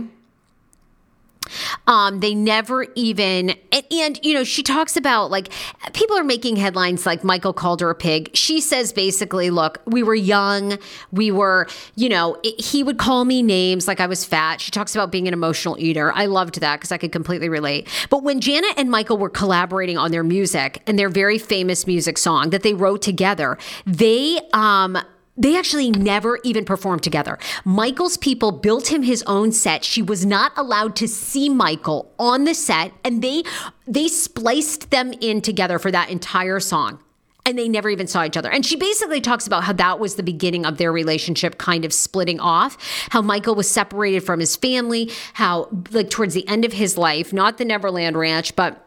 Um, 1.87 2.20
they 2.20 2.34
never 2.34 2.87
even, 2.94 3.50
and, 3.72 3.84
and, 3.90 4.20
you 4.22 4.34
know, 4.34 4.44
she 4.44 4.62
talks 4.62 4.96
about 4.96 5.30
like 5.30 5.52
people 5.92 6.16
are 6.16 6.24
making 6.24 6.56
headlines 6.56 7.06
like 7.06 7.24
Michael 7.24 7.52
called 7.52 7.80
her 7.80 7.90
a 7.90 7.94
pig. 7.94 8.30
She 8.34 8.61
says 8.61 8.92
basically, 8.92 9.50
look, 9.50 9.80
we 9.87 10.02
were 10.02 10.14
young. 10.14 10.78
We 11.12 11.30
were, 11.30 11.66
you 11.94 12.08
know, 12.08 12.37
it, 12.42 12.61
he 12.61 12.82
would 12.82 12.98
call 12.98 13.24
me 13.24 13.42
names 13.42 13.88
like 13.88 14.00
I 14.00 14.06
was 14.06 14.24
fat. 14.24 14.61
She 14.61 14.70
talks 14.70 14.94
about 14.94 15.11
being 15.11 15.28
an 15.28 15.34
emotional 15.34 15.76
eater. 15.78 16.12
I 16.12 16.26
loved 16.26 16.61
that 16.61 16.76
because 16.76 16.92
I 16.92 16.98
could 16.98 17.12
completely 17.12 17.48
relate. 17.48 17.88
But 18.11 18.22
when 18.22 18.40
Janet 18.40 18.74
and 18.76 18.90
Michael 18.90 19.18
were 19.18 19.30
collaborating 19.30 19.98
on 19.98 20.11
their 20.11 20.24
music 20.24 20.82
and 20.87 20.98
their 20.98 21.08
very 21.08 21.38
famous 21.38 21.87
music 21.87 22.18
song 22.18 22.50
that 22.50 22.62
they 22.62 22.74
wrote 22.74 23.02
together, 23.02 23.58
they, 23.87 24.38
um, 24.52 24.98
they 25.38 25.57
actually 25.57 25.90
never 25.92 26.40
even 26.42 26.64
performed 26.64 27.03
together. 27.03 27.38
Michael's 27.64 28.16
people 28.16 28.51
built 28.51 28.90
him 28.90 29.05
his 29.05 29.22
own 29.27 29.53
set. 29.53 29.85
She 29.85 30.03
was 30.03 30.27
not 30.27 30.53
allowed 30.57 30.96
to 30.96 31.09
see 31.09 31.48
Michael 31.48 32.12
on 32.18 32.44
the 32.44 32.55
set 32.55 32.92
and 33.05 33.22
they 33.22 33.44
they 33.87 34.09
spliced 34.09 34.90
them 34.90 35.14
in 35.20 35.40
together 35.40 35.79
for 35.79 35.90
that 35.90 36.11
entire 36.11 36.61
song. 36.61 36.98
And 37.46 37.57
they 37.57 37.68
never 37.68 37.88
even 37.88 38.07
saw 38.07 38.24
each 38.24 38.37
other. 38.37 38.51
And 38.51 38.66
she 38.66 38.77
basically 38.77 39.22
talks 39.22 39.46
about 39.46 39.64
how 39.64 39.72
that 39.74 39.98
was 39.98 40.16
the 40.16 40.22
beginning 40.22 40.66
of 40.66 40.77
their 40.77 40.92
relationship 40.92 41.57
kind 41.57 41.87
of 41.87 41.94
splitting 41.94 42.40
off, 42.40 42.77
how 43.09 43.22
Michael 43.22 43.55
was 43.55 43.70
separated 43.70 44.20
from 44.20 44.38
his 44.38 44.55
family, 44.55 45.11
how 45.33 45.68
like 45.90 46.11
towards 46.11 46.35
the 46.35 46.46
end 46.46 46.66
of 46.66 46.74
his 46.74 46.98
life, 46.98 47.33
not 47.33 47.57
the 47.57 47.64
Neverland 47.64 48.18
Ranch, 48.18 48.55
but 48.55 48.85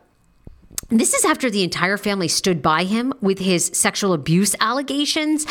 this 0.89 1.15
is 1.15 1.25
after 1.25 1.49
the 1.49 1.63
entire 1.63 1.97
family 1.97 2.27
stood 2.27 2.61
by 2.61 2.83
him 2.83 3.13
with 3.19 3.39
his 3.39 3.65
sexual 3.73 4.13
abuse 4.13 4.55
allegations 4.59 5.47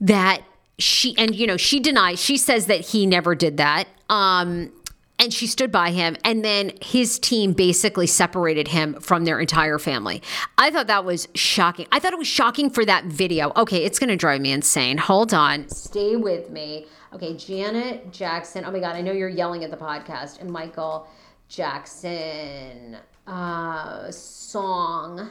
that 0.00 0.42
she 0.78 1.16
and 1.18 1.34
you 1.34 1.46
know 1.46 1.56
she 1.56 1.80
denies 1.80 2.22
she 2.22 2.36
says 2.36 2.66
that 2.66 2.80
he 2.80 3.04
never 3.04 3.34
did 3.34 3.56
that 3.56 3.88
um 4.08 4.70
and 5.18 5.34
she 5.34 5.46
stood 5.46 5.72
by 5.72 5.90
him 5.90 6.16
and 6.24 6.44
then 6.44 6.70
his 6.80 7.18
team 7.18 7.52
basically 7.52 8.06
separated 8.06 8.68
him 8.68 8.94
from 9.00 9.24
their 9.24 9.40
entire 9.40 9.76
family. 9.78 10.22
I 10.56 10.70
thought 10.70 10.86
that 10.86 11.04
was 11.04 11.26
shocking. 11.34 11.88
I 11.90 11.98
thought 11.98 12.12
it 12.12 12.18
was 12.20 12.28
shocking 12.28 12.70
for 12.70 12.84
that 12.84 13.06
video. 13.06 13.52
Okay 13.56 13.84
it's 13.84 13.98
going 13.98 14.10
to 14.10 14.16
drive 14.16 14.40
me 14.40 14.52
insane. 14.52 14.96
Hold 14.98 15.34
on. 15.34 15.68
Stay 15.68 16.14
with 16.16 16.50
me. 16.50 16.86
Okay 17.12 17.36
janet 17.36 18.12
jackson 18.12 18.64
oh 18.64 18.70
my 18.70 18.80
god 18.80 18.94
i 18.94 19.00
know 19.00 19.12
you're 19.12 19.28
yelling 19.28 19.64
at 19.64 19.70
the 19.70 19.76
podcast 19.76 20.40
and 20.40 20.50
michael 20.50 21.08
jackson 21.48 22.98
uh 23.26 24.10
song 24.10 25.30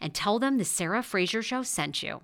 and 0.00 0.14
tell 0.14 0.38
them 0.38 0.58
the 0.58 0.64
Sarah 0.64 1.02
Fraser 1.02 1.42
Show 1.42 1.62
sent 1.62 2.02
you. 2.02 2.20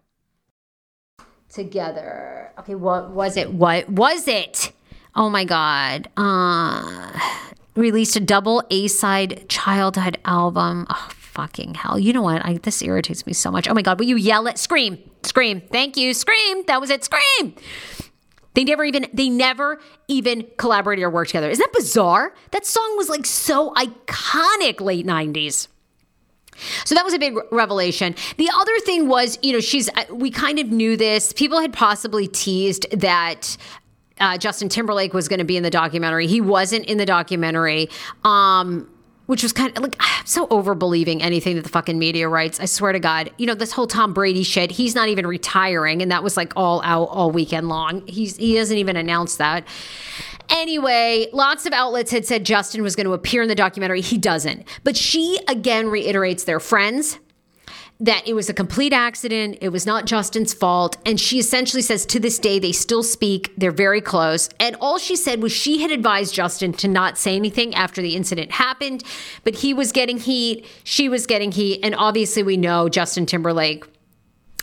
Together. 1.49 2.53
Okay, 2.59 2.75
what 2.75 3.11
was 3.11 3.37
it? 3.37 3.53
What 3.53 3.89
was 3.89 4.27
it? 4.27 4.73
Oh 5.15 5.31
my 5.31 5.45
God. 5.45 6.09
Uh, 6.17 7.13
released 7.77 8.17
a 8.17 8.21
double 8.21 8.63
A 8.71 8.89
side 8.89 9.49
childhood 9.49 10.19
album. 10.25 10.87
Oh, 10.91 11.09
fucking 11.13 11.75
hell. 11.75 11.99
You 11.99 12.13
know 12.13 12.23
what? 12.23 12.45
I, 12.45 12.59
this 12.59 12.83
irritates 12.83 13.27
me 13.27 13.33
so 13.33 13.51
much. 13.51 13.69
Oh 13.69 13.75
my 13.75 13.83
God. 13.83 13.99
Will 13.99 14.07
you 14.07 14.17
yell 14.17 14.47
it? 14.47 14.59
Scream. 14.59 14.99
Scream. 15.23 15.61
Thank 15.61 15.97
you. 15.97 16.15
Scream. 16.15 16.65
That 16.67 16.81
was 16.81 16.91
it. 16.91 17.05
Scream. 17.05 17.55
They 18.55 18.63
never 18.63 18.85
even 18.85 19.07
they 19.13 19.29
never 19.29 19.81
even 20.07 20.47
collaborated 20.57 21.05
or 21.05 21.11
worked 21.11 21.31
together. 21.31 21.51
Isn't 21.51 21.63
that 21.63 21.77
bizarre? 21.77 22.33
That 22.53 22.65
song 22.65 22.97
was 22.97 23.09
like 23.09 23.27
so 23.27 23.73
iconic 23.75 24.81
late 24.81 25.05
90s. 25.05 25.69
So 26.85 26.95
that 26.95 27.05
was 27.05 27.15
a 27.15 27.19
big 27.19 27.37
revelation. 27.51 28.15
The 28.37 28.51
other 28.55 28.79
thing 28.81 29.09
was, 29.09 29.39
you 29.43 29.53
know, 29.53 29.61
she's, 29.61 29.89
uh, 29.91 30.05
we 30.11 30.31
kind 30.31 30.59
of 30.59 30.69
knew 30.69 30.97
this. 30.97 31.33
People 31.33 31.61
had 31.61 31.73
possibly 31.73 32.27
teased 32.27 32.87
that 32.93 33.57
uh, 34.21 34.39
Justin 34.39 34.69
Timberlake 34.69 35.13
was 35.13 35.29
going 35.29 35.39
to 35.39 35.45
be 35.45 35.57
in 35.57 35.63
the 35.63 35.71
documentary. 35.71 36.27
He 36.27 36.41
wasn't 36.41 36.87
in 36.87 36.99
the 36.99 37.07
documentary. 37.07 37.89
Um, 38.23 38.89
which 39.27 39.43
was 39.43 39.53
kind 39.53 39.75
of 39.77 39.83
like 39.83 39.97
I'm 39.99 40.27
so 40.27 40.47
over 40.51 40.75
believing 40.75 41.23
anything 41.23 41.57
that 41.57 41.63
the 41.63 41.71
fucking 41.71 41.99
media 41.99 42.29
writes. 42.29 42.61
I 42.61 42.67
swear 42.67 42.93
to 42.93 42.99
God, 42.99 43.31
you 43.39 43.47
know 43.47 43.55
this 43.55 43.73
whole 43.73 43.87
Tom 43.87 44.13
Brady 44.13 44.43
shit. 44.43 44.71
He's 44.71 44.95
not 44.95 45.09
even 45.09 45.27
retiring, 45.27 46.03
and 46.03 46.11
that 46.11 46.23
was 46.23 46.37
like 46.37 46.53
all 46.57 46.83
out 46.83 47.05
all 47.07 47.31
weekend 47.31 47.69
long. 47.69 48.07
He's 48.07 48.37
he 48.37 48.57
hasn't 48.57 48.79
even 48.79 48.97
announced 48.97 49.39
that. 49.39 49.65
Anyway, 50.51 51.29
lots 51.33 51.67
of 51.67 51.73
outlets 51.73 52.11
had 52.11 52.27
said 52.27 52.45
Justin 52.45 52.83
was 52.83 52.97
going 52.97 53.07
to 53.07 53.13
appear 53.13 53.43
in 53.43 53.49
the 53.49 53.55
documentary. 53.55 54.01
He 54.01 54.19
doesn't. 54.19 54.67
But 54.83 54.97
she 54.97 55.39
again 55.49 55.89
reiterates 55.89 56.45
their 56.45 56.61
friends 56.61 57.19
that 58.01 58.27
it 58.27 58.35
was 58.35 58.49
a 58.49 58.55
complete 58.55 58.93
accident. 58.93 59.57
It 59.61 59.69
was 59.69 59.87
not 59.87 60.05
Justin's 60.05 60.53
fault. 60.53 60.97
And 61.07 61.19
she 61.19 61.39
essentially 61.39 61.83
says 61.83 62.05
to 62.07 62.19
this 62.19 62.39
day, 62.39 62.59
they 62.59 62.73
still 62.73 63.03
speak. 63.03 63.55
They're 63.57 63.71
very 63.71 64.01
close. 64.01 64.49
And 64.59 64.77
all 64.81 64.99
she 64.99 65.17
said 65.17 65.41
was 65.43 65.53
she 65.53 65.81
had 65.81 65.91
advised 65.91 66.35
Justin 66.35 66.73
to 66.75 66.89
not 66.89 67.17
say 67.17 67.37
anything 67.37 67.75
after 67.75 68.03
the 68.03 68.17
incident 68.17 68.51
happened, 68.51 69.05
but 69.45 69.55
he 69.55 69.73
was 69.73 69.93
getting 69.93 70.19
heat. 70.19 70.67
She 70.83 71.09
was 71.09 71.27
getting 71.27 71.53
heat. 71.53 71.81
And 71.85 71.95
obviously, 71.95 72.43
we 72.43 72.57
know 72.57 72.89
Justin 72.89 73.27
Timberlake, 73.27 73.85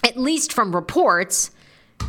at 0.04 0.17
least 0.17 0.52
from 0.52 0.76
reports, 0.76 1.52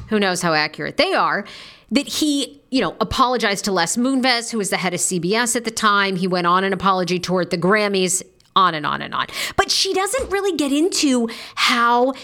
who 0.08 0.18
knows 0.18 0.42
how 0.42 0.54
accurate 0.54 0.96
they 0.96 1.14
are, 1.14 1.44
that 1.92 2.08
he, 2.08 2.60
you 2.70 2.80
know, 2.80 2.96
apologized 3.00 3.66
to 3.66 3.72
Les 3.72 3.96
Moonves, 3.96 4.50
who 4.50 4.58
was 4.58 4.70
the 4.70 4.78
head 4.78 4.94
of 4.94 5.00
CBS 5.00 5.54
at 5.54 5.64
the 5.64 5.70
time. 5.70 6.16
He 6.16 6.26
went 6.26 6.46
on 6.46 6.64
an 6.64 6.72
apology 6.72 7.18
tour 7.18 7.42
at 7.42 7.50
the 7.50 7.58
Grammys, 7.58 8.22
on 8.56 8.74
and 8.74 8.84
on 8.84 9.00
and 9.00 9.14
on. 9.14 9.26
But 9.56 9.70
she 9.70 9.94
doesn't 9.94 10.30
really 10.30 10.56
get 10.56 10.72
into 10.72 11.28
how 11.54 12.14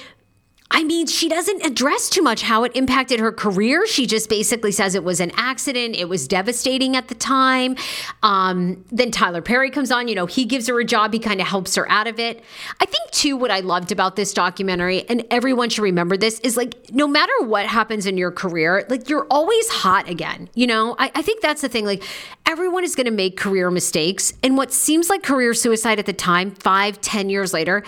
I 0.70 0.84
mean, 0.84 1.06
she 1.06 1.28
doesn't 1.30 1.64
address 1.64 2.10
too 2.10 2.20
much 2.20 2.42
how 2.42 2.62
it 2.64 2.72
impacted 2.74 3.20
her 3.20 3.32
career. 3.32 3.86
She 3.86 4.06
just 4.06 4.28
basically 4.28 4.70
says 4.70 4.94
it 4.94 5.02
was 5.02 5.18
an 5.18 5.32
accident. 5.34 5.96
It 5.96 6.10
was 6.10 6.28
devastating 6.28 6.94
at 6.94 7.08
the 7.08 7.14
time. 7.14 7.74
Um, 8.22 8.84
then 8.90 9.10
Tyler 9.10 9.40
Perry 9.40 9.70
comes 9.70 9.90
on. 9.90 10.08
You 10.08 10.14
know, 10.14 10.26
he 10.26 10.44
gives 10.44 10.66
her 10.68 10.78
a 10.78 10.84
job. 10.84 11.14
He 11.14 11.20
kind 11.20 11.40
of 11.40 11.46
helps 11.46 11.74
her 11.76 11.90
out 11.90 12.06
of 12.06 12.18
it. 12.18 12.44
I 12.80 12.84
think 12.84 13.10
too, 13.12 13.36
what 13.36 13.50
I 13.50 13.60
loved 13.60 13.92
about 13.92 14.16
this 14.16 14.34
documentary, 14.34 15.08
and 15.08 15.24
everyone 15.30 15.70
should 15.70 15.82
remember 15.82 16.18
this, 16.18 16.38
is 16.40 16.56
like 16.56 16.92
no 16.92 17.08
matter 17.08 17.32
what 17.40 17.66
happens 17.66 18.04
in 18.04 18.18
your 18.18 18.30
career, 18.30 18.84
like 18.90 19.08
you're 19.08 19.26
always 19.30 19.68
hot 19.70 20.08
again. 20.08 20.50
You 20.54 20.66
know, 20.66 20.96
I, 20.98 21.10
I 21.14 21.22
think 21.22 21.40
that's 21.40 21.62
the 21.62 21.70
thing. 21.70 21.86
Like 21.86 22.02
everyone 22.46 22.84
is 22.84 22.94
going 22.94 23.06
to 23.06 23.10
make 23.10 23.38
career 23.38 23.70
mistakes, 23.70 24.34
and 24.42 24.56
what 24.58 24.72
seems 24.72 25.08
like 25.08 25.22
career 25.22 25.54
suicide 25.54 25.98
at 25.98 26.04
the 26.04 26.12
time, 26.12 26.50
five, 26.50 27.00
ten 27.00 27.30
years 27.30 27.54
later 27.54 27.82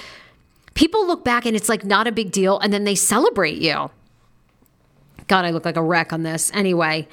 people 0.75 1.07
look 1.07 1.25
back 1.25 1.47
and 1.47 1.57
it's 1.57 1.69
like 1.69 1.85
not 1.85 2.07
a 2.07 2.13
big 2.13 2.31
deal 2.33 2.59
and 2.61 2.73
then 2.73 2.85
they 2.85 2.95
celebrate 2.95 3.59
you. 3.59 3.91
God, 5.27 5.45
I 5.45 5.51
look 5.51 5.65
like 5.65 5.77
a 5.77 5.83
wreck 5.83 6.13
on 6.13 6.23
this. 6.25 6.51
Anyway, 6.55 7.07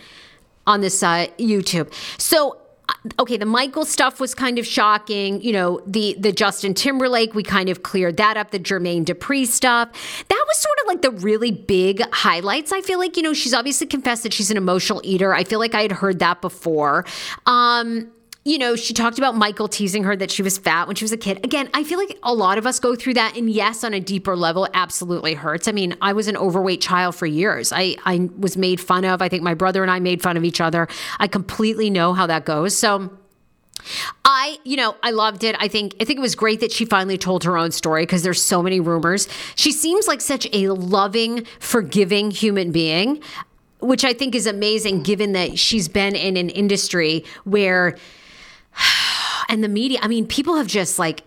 on 0.66 0.82
this 0.82 1.02
uh, 1.04 1.28
YouTube. 1.38 1.92
So 2.20 2.58
uh, 2.90 2.94
okay, 3.20 3.38
the 3.38 3.46
Michael 3.46 3.86
stuff 3.86 4.20
was 4.20 4.34
kind 4.34 4.60
of 4.60 4.66
shocking. 4.66 5.42
You 5.42 5.54
know, 5.54 5.82
the 5.86 6.16
the 6.20 6.32
Justin 6.32 6.74
Timberlake, 6.74 7.34
we 7.34 7.44
kind 7.44 7.70
of 7.70 7.84
cleared 7.84 8.18
that 8.18 8.38
up. 8.38 8.52
The 8.52 8.60
Jermaine 8.60 9.06
Dupri 9.06 9.46
stuff, 9.46 9.90
that 10.28 10.46
was 10.48 10.58
sort 10.58 10.76
of 10.82 10.88
like 10.88 11.02
the 11.02 11.12
really 11.12 11.52
big 11.52 12.02
highlights. 12.12 12.72
I 12.72 12.82
feel 12.82 13.00
like 13.00 13.18
you 13.18 13.24
know 13.24 13.34
she's 13.34 13.54
obviously 13.54 13.88
confessed 13.88 14.24
that 14.24 14.34
she's 14.34 14.52
an 14.52 14.58
emotional 14.58 15.02
eater. 15.04 15.34
I 15.34 15.44
feel 15.44 15.60
like 15.60 15.76
I 15.76 15.82
had 15.82 15.92
heard 15.92 16.20
that 16.20 16.42
before. 16.42 17.06
Um, 17.46 18.12
you 18.48 18.58
know, 18.58 18.78
she 18.78 18.94
talked 18.94 19.18
about 19.18 19.36
Michael 19.36 19.68
teasing 19.68 20.06
her 20.06 20.16
that 20.16 20.32
she 20.32 20.42
was 20.42 20.58
fat 20.58 20.88
when 20.88 20.96
she 20.96 21.04
was 21.04 21.12
a 21.12 21.18
kid. 21.18 21.44
Again, 21.44 21.70
I 21.74 21.84
feel 21.84 22.00
like 22.00 22.18
a 22.24 22.34
lot 22.34 22.58
of 22.58 22.66
us 22.66 22.80
go 22.80 22.96
through 22.96 23.16
that. 23.16 23.36
And 23.36 23.50
yes, 23.50 23.84
on 23.84 23.94
a 23.94 24.00
deeper 24.00 24.38
level, 24.38 24.64
it 24.64 24.72
absolutely 24.74 25.34
hurts. 25.34 25.68
I 25.68 25.74
mean, 25.74 25.98
I 26.02 26.14
was 26.14 26.30
an 26.30 26.38
overweight 26.38 26.80
child 26.80 27.14
for 27.14 27.26
years. 27.26 27.74
I, 27.74 27.98
I 28.06 28.30
was 28.38 28.56
made 28.56 28.80
fun 28.80 29.04
of. 29.04 29.22
I 29.22 29.28
think 29.28 29.44
my 29.44 29.54
brother 29.54 29.82
and 29.82 29.92
I 29.92 30.00
made 30.00 30.22
fun 30.22 30.38
of 30.38 30.46
each 30.46 30.62
other. 30.62 30.88
I 31.20 31.28
completely 31.28 31.90
know 31.90 32.14
how 32.14 32.26
that 32.28 32.46
goes. 32.46 32.78
So, 32.78 33.12
I, 34.24 34.58
you 34.64 34.78
know, 34.78 34.96
I 35.04 35.12
loved 35.12 35.44
it. 35.44 35.58
I 35.60 35.68
think 35.68 35.96
I 36.00 36.06
think 36.06 36.18
it 36.18 36.22
was 36.22 36.36
great 36.36 36.62
that 36.62 36.72
she 36.72 36.86
finally 36.86 37.18
told 37.18 37.44
her 37.44 37.58
own 37.58 37.72
story 37.72 38.04
because 38.04 38.24
there's 38.24 38.42
so 38.42 38.64
many 38.64 38.80
rumors. 38.80 39.28
She 39.56 39.74
seems 39.74 40.08
like 40.08 40.22
such 40.22 40.48
a 40.54 40.70
loving, 40.70 41.46
forgiving 41.60 42.32
human 42.32 42.72
being, 42.72 43.22
which 43.80 44.06
I 44.06 44.14
think 44.14 44.36
is 44.36 44.48
amazing 44.48 45.04
given 45.04 45.34
that 45.34 45.60
she's 45.60 45.90
been 45.90 46.16
in 46.16 46.38
an 46.38 46.50
industry 46.50 47.26
where 47.44 47.98
and 49.50 49.64
the 49.64 49.68
media, 49.68 50.00
I 50.02 50.08
mean, 50.08 50.28
people 50.28 50.56
have 50.56 50.68
just 50.68 51.00
like 51.00 51.24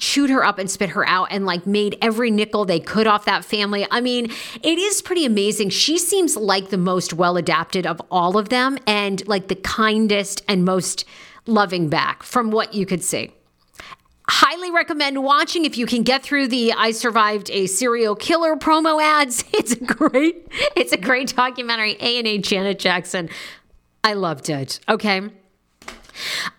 chewed 0.00 0.30
her 0.30 0.44
up 0.44 0.58
and 0.58 0.70
spit 0.70 0.90
her 0.90 1.06
out 1.06 1.28
and 1.30 1.46
like 1.46 1.66
made 1.66 1.96
every 2.02 2.30
nickel 2.30 2.64
they 2.64 2.80
could 2.80 3.06
off 3.06 3.26
that 3.26 3.44
family. 3.44 3.86
I 3.90 4.00
mean, 4.00 4.32
it 4.62 4.78
is 4.78 5.02
pretty 5.02 5.24
amazing. 5.24 5.70
She 5.70 5.98
seems 5.98 6.36
like 6.36 6.70
the 6.70 6.78
most 6.78 7.12
well 7.12 7.36
adapted 7.36 7.86
of 7.86 8.00
all 8.10 8.38
of 8.38 8.48
them 8.48 8.78
and 8.86 9.26
like 9.28 9.48
the 9.48 9.54
kindest 9.54 10.42
and 10.48 10.64
most 10.64 11.04
loving 11.46 11.88
back 11.88 12.22
from 12.22 12.50
what 12.50 12.74
you 12.74 12.86
could 12.86 13.04
see. 13.04 13.32
Highly 14.28 14.70
recommend 14.70 15.22
watching 15.22 15.64
if 15.64 15.76
you 15.76 15.86
can 15.86 16.02
get 16.02 16.22
through 16.22 16.48
the 16.48 16.72
I 16.72 16.92
survived 16.92 17.50
a 17.50 17.66
serial 17.66 18.14
killer 18.14 18.56
promo 18.56 19.02
ads. 19.02 19.44
It's 19.52 19.72
a 19.72 19.84
great 19.84 20.48
it's 20.76 20.92
a 20.92 20.96
great 20.96 21.34
documentary. 21.36 21.96
A 22.00 22.18
and 22.18 22.26
A 22.26 22.38
Janet 22.38 22.78
Jackson. 22.78 23.28
I 24.02 24.14
loved 24.14 24.48
it. 24.48 24.80
Okay. 24.88 25.30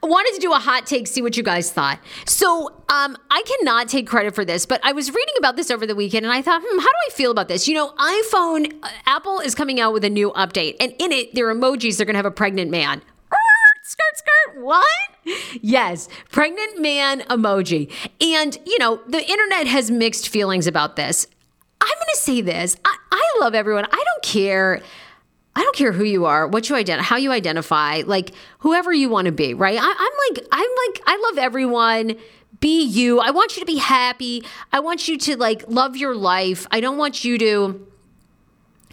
I 0.04 0.08
wanted 0.08 0.34
to 0.36 0.42
do 0.42 0.54
a 0.54 0.60
hot 0.60 0.86
take, 0.86 1.08
see 1.08 1.22
what 1.22 1.38
you 1.38 1.44
guys 1.44 1.72
thought. 1.72 2.00
So, 2.26 2.68
um, 2.90 3.18
I 3.30 3.44
cannot 3.44 3.88
take 3.88 4.08
credit 4.08 4.36
for 4.36 4.46
this, 4.46 4.66
but 4.66 4.80
I 4.84 4.92
was 4.92 5.10
reading 5.10 5.36
about 5.38 5.56
this 5.56 5.72
over 5.72 5.86
the 5.86 5.96
weekend 5.96 6.26
and 6.26 6.34
I 6.34 6.42
thought, 6.42 6.62
hmm, 6.64 6.80
how 6.80 6.86
do 6.86 6.98
I 7.08 7.12
feel 7.12 7.32
about 7.32 7.48
this? 7.48 7.68
You 7.68 7.76
know, 7.76 7.90
iPhone, 7.92 8.78
uh, 8.84 8.90
Apple 9.06 9.40
is 9.40 9.56
coming 9.56 9.80
out 9.80 9.94
with 9.94 10.04
a 10.04 10.10
new 10.10 10.32
update, 10.32 10.76
and 10.80 10.94
in 11.00 11.12
it, 11.12 11.36
their 11.36 11.54
emojis—they're 11.54 12.06
going 12.06 12.14
to 12.14 12.20
have 12.20 12.26
a 12.26 12.32
pregnant 12.32 12.72
man. 12.72 13.02
Skirt, 13.84 14.18
skirt, 14.18 14.64
what? 14.64 14.86
Yes, 15.62 16.08
pregnant 16.30 16.80
man 16.80 17.22
emoji. 17.22 17.92
And, 18.22 18.58
you 18.66 18.80
know, 18.80 19.02
the 19.08 19.28
internet 19.30 19.68
has 19.68 19.92
mixed 19.92 20.30
feelings 20.30 20.66
about 20.66 20.96
this. 20.96 21.28
I'm 21.82 21.88
going 21.88 22.08
to 22.14 22.18
say 22.18 22.42
this 22.42 22.78
I, 22.86 22.96
I 23.12 23.32
love 23.42 23.54
everyone. 23.54 23.86
I 23.86 24.04
don't 24.06 24.24
care 24.24 24.82
I 25.56 25.62
don't 25.64 25.76
care 25.76 25.92
who 25.92 26.04
you 26.04 26.26
are, 26.26 26.48
what 26.48 26.70
you 26.70 26.76
identify, 26.76 27.04
how 27.04 27.18
you 27.18 27.32
identify, 27.32 28.04
like 28.06 28.32
whoever 28.60 28.94
you 28.94 29.10
want 29.10 29.26
to 29.26 29.32
be, 29.32 29.54
right? 29.54 29.78
I, 29.80 29.84
I'm 29.84 30.36
like, 30.36 30.48
I'm 30.52 30.70
like, 30.88 31.02
I 31.06 31.30
love 31.30 31.38
everyone. 31.38 32.16
Be 32.62 32.84
you. 32.84 33.20
I 33.20 33.32
want 33.32 33.58
you 33.58 33.62
to 33.62 33.66
be 33.66 33.78
happy. 33.78 34.44
I 34.72 34.80
want 34.80 35.08
you 35.08 35.18
to 35.18 35.38
like 35.38 35.64
love 35.68 35.98
your 35.98 36.16
life. 36.16 36.68
I 36.72 36.80
don't 36.80 36.98
want 36.98 37.26
you 37.26 37.38
to, 37.40 37.88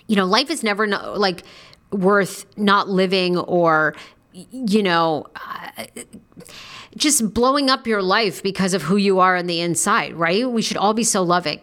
you 0.09 0.17
know, 0.17 0.25
life 0.25 0.51
is 0.51 0.63
never 0.65 0.87
no, 0.87 1.15
like 1.15 1.45
worth 1.93 2.47
not 2.57 2.89
living 2.89 3.37
or, 3.39 3.95
you 4.33 4.83
know, 4.83 5.27
uh, 5.37 5.85
just 6.97 7.33
blowing 7.33 7.71
up 7.71 7.87
your 7.87 8.03
life 8.03 8.43
because 8.43 8.75
of 8.75 8.83
who 8.83 8.97
you 8.97 9.21
are 9.21 9.37
on 9.37 9.47
the 9.47 9.61
inside, 9.61 10.15
right? 10.15 10.51
We 10.51 10.63
should 10.63 10.77
all 10.77 10.95
be 10.95 11.05
so 11.05 11.23
loving. 11.23 11.61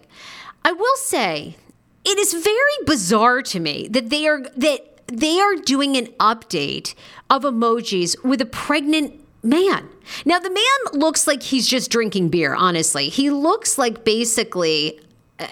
I 0.64 0.72
will 0.72 0.96
say 0.96 1.58
it 2.06 2.20
is 2.20 2.34
very 2.34 2.86
bizarre 2.86 3.42
to 3.42 3.60
me 3.60 3.88
that 3.90 4.10
they 4.10 4.28
are 4.28 4.42
that 4.56 5.08
they 5.08 5.40
are 5.40 5.56
doing 5.56 5.98
an 5.98 6.08
update 6.20 6.96
of 7.30 7.44
emojis 7.44 8.24
with 8.24 8.42
a 8.42 8.46
pregnant 8.46 9.20
man. 9.44 9.90
Now 10.26 10.40
the 10.40 10.50
man 10.50 11.00
looks 11.00 11.28
like 11.28 11.44
he's 11.44 11.68
just 11.68 11.92
drinking 11.92 12.30
beer, 12.30 12.56
honestly. 12.56 13.10
He 13.10 13.30
looks 13.30 13.78
like 13.78 14.04
basically 14.04 15.00
uh, 15.40 15.48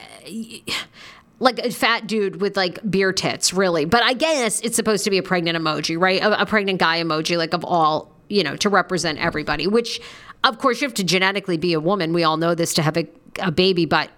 like 1.40 1.60
a 1.60 1.72
fat 1.72 2.08
dude 2.08 2.42
with 2.42 2.56
like 2.56 2.80
beer 2.90 3.12
tits, 3.12 3.54
really. 3.54 3.86
But 3.86 4.04
I 4.04 4.14
guess 4.14 4.62
it's 4.62 4.76
supposed 4.76 5.04
to 5.04 5.10
be 5.10 5.18
a 5.18 5.24
pregnant 5.24 5.58
emoji, 5.58 6.00
right? 6.00 6.22
A, 6.22 6.42
a 6.42 6.46
pregnant 6.46 6.80
guy 6.80 7.02
emoji 7.02 7.38
like 7.38 7.54
of 7.54 7.64
all, 7.64 8.12
you 8.30 8.44
know, 8.44 8.56
to 8.58 8.70
represent 8.70 9.20
everybody, 9.20 9.68
which 9.68 10.02
of 10.44 10.58
course 10.58 10.82
you 10.82 10.88
have 10.88 10.96
to 10.96 11.04
genetically 11.04 11.58
be 11.58 11.74
a 11.74 11.80
woman. 11.80 12.14
We 12.14 12.24
all 12.24 12.38
know 12.38 12.56
this 12.56 12.74
to 12.76 12.82
have 12.82 12.98
a, 12.98 13.08
a 13.40 13.52
baby, 13.52 13.86
but 13.86 14.10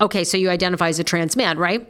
Okay, 0.00 0.24
so 0.24 0.36
you 0.36 0.50
identify 0.50 0.88
as 0.88 0.98
a 0.98 1.04
trans 1.04 1.36
man, 1.36 1.58
right? 1.58 1.86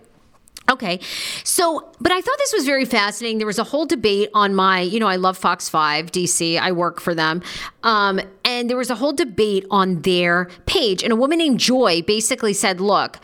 Okay. 0.71 1.01
So, 1.43 1.91
but 2.01 2.13
I 2.13 2.21
thought 2.21 2.39
this 2.39 2.53
was 2.53 2.65
very 2.65 2.85
fascinating. 2.85 3.39
There 3.39 3.47
was 3.47 3.59
a 3.59 3.65
whole 3.65 3.87
debate 3.87 4.31
on 4.35 4.55
my, 4.55 4.81
you 4.81 5.01
know, 5.01 5.09
I 5.09 5.17
love 5.17 5.37
Fox 5.37 5.69
5 5.69 6.13
DC. 6.13 6.61
I 6.61 6.71
work 6.71 7.01
for 7.01 7.15
them. 7.15 7.43
Um, 7.83 8.21
and 8.45 8.71
there 8.71 8.77
was 8.77 8.89
a 8.89 8.95
whole 8.95 9.13
debate 9.13 9.67
on 9.71 10.03
their 10.03 10.49
page. 10.67 11.03
And 11.03 11.13
a 11.13 11.17
woman 11.17 11.39
named 11.39 11.59
Joy 11.59 12.03
basically 12.03 12.53
said, 12.53 12.81
look, 12.81 13.19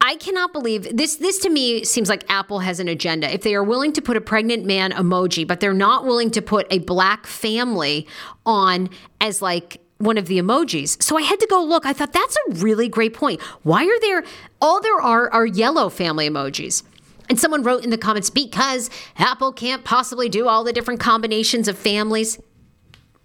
I 0.00 0.16
cannot 0.16 0.52
believe 0.52 0.96
this. 0.96 1.16
This 1.16 1.38
to 1.40 1.50
me 1.50 1.82
seems 1.82 2.08
like 2.08 2.24
Apple 2.28 2.60
has 2.60 2.78
an 2.78 2.88
agenda. 2.88 3.32
If 3.32 3.42
they 3.42 3.54
are 3.54 3.64
willing 3.64 3.92
to 3.94 4.02
put 4.02 4.16
a 4.16 4.20
pregnant 4.20 4.64
man 4.64 4.92
emoji, 4.92 5.46
but 5.46 5.60
they're 5.60 5.72
not 5.72 6.04
willing 6.04 6.30
to 6.32 6.42
put 6.42 6.66
a 6.70 6.78
black 6.80 7.26
family 7.26 8.06
on 8.44 8.90
as 9.20 9.40
like 9.40 9.80
one 9.98 10.18
of 10.18 10.26
the 10.26 10.38
emojis. 10.38 11.02
So 11.02 11.16
I 11.16 11.22
had 11.22 11.40
to 11.40 11.46
go 11.48 11.62
look. 11.62 11.86
I 11.86 11.92
thought 11.92 12.12
that's 12.12 12.36
a 12.36 12.54
really 12.54 12.88
great 12.88 13.14
point. 13.14 13.40
Why 13.62 13.84
are 13.84 14.00
there 14.00 14.24
all 14.60 14.80
there 14.80 15.00
are 15.00 15.30
are 15.32 15.46
yellow 15.46 15.88
family 15.88 16.28
emojis? 16.28 16.82
And 17.28 17.40
someone 17.40 17.62
wrote 17.62 17.84
in 17.84 17.90
the 17.90 17.98
comments 17.98 18.28
because 18.28 18.90
Apple 19.16 19.52
can't 19.52 19.84
possibly 19.84 20.28
do 20.28 20.46
all 20.46 20.62
the 20.62 20.72
different 20.72 21.00
combinations 21.00 21.68
of 21.68 21.78
families. 21.78 22.38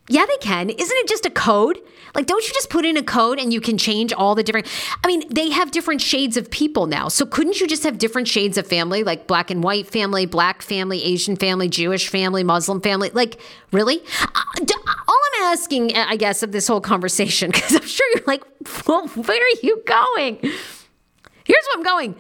Yeah, 0.10 0.26
they 0.26 0.38
can. 0.38 0.72
Isn't 0.72 0.98
it 0.98 1.08
just 1.08 1.26
a 1.28 1.30
code? 1.30 1.80
Like, 2.16 2.26
don't 2.26 2.46
you 2.46 2.52
just 2.52 2.72
put 2.72 2.84
in 2.84 2.98
a 2.98 3.04
code 3.04 3.40
and 3.40 3.54
you 3.54 3.62
can 3.62 3.78
change 3.78 4.12
all 4.12 4.34
the 4.34 4.42
different? 4.42 4.66
I 5.04 5.08
mean, 5.08 5.24
they 5.30 5.52
have 5.52 5.70
different 5.70 6.02
shades 6.02 6.36
of 6.36 6.50
people 6.50 6.88
now. 6.88 7.10
So 7.10 7.28
couldn't 7.28 7.62
you 7.62 7.68
just 7.68 7.84
have 7.84 8.00
different 8.00 8.28
shades 8.28 8.58
of 8.58 8.66
family, 8.66 9.04
like 9.04 9.28
black 9.28 9.52
and 9.52 9.64
white 9.64 9.86
family, 9.86 10.26
black 10.26 10.64
family, 10.64 11.04
Asian 11.04 11.36
family, 11.36 11.70
Jewish 11.70 12.10
family, 12.10 12.44
Muslim 12.44 12.82
family? 12.82 13.12
Like, 13.14 13.40
really? 13.72 14.02
Uh, 14.34 14.76
all 15.08 15.20
I'm 15.36 15.44
asking, 15.54 15.96
I 15.96 16.16
guess, 16.16 16.42
of 16.42 16.52
this 16.52 16.68
whole 16.68 16.82
conversation, 16.82 17.52
because 17.54 17.76
I'm 17.76 17.86
sure 17.86 18.08
you're 18.16 18.24
like, 18.26 18.44
well, 18.88 19.08
where 19.10 19.42
are 19.42 19.60
you 19.62 19.84
going? 19.86 20.40
Here's 20.42 21.66
where 21.68 21.78
I'm 21.78 21.84
going. 21.84 22.16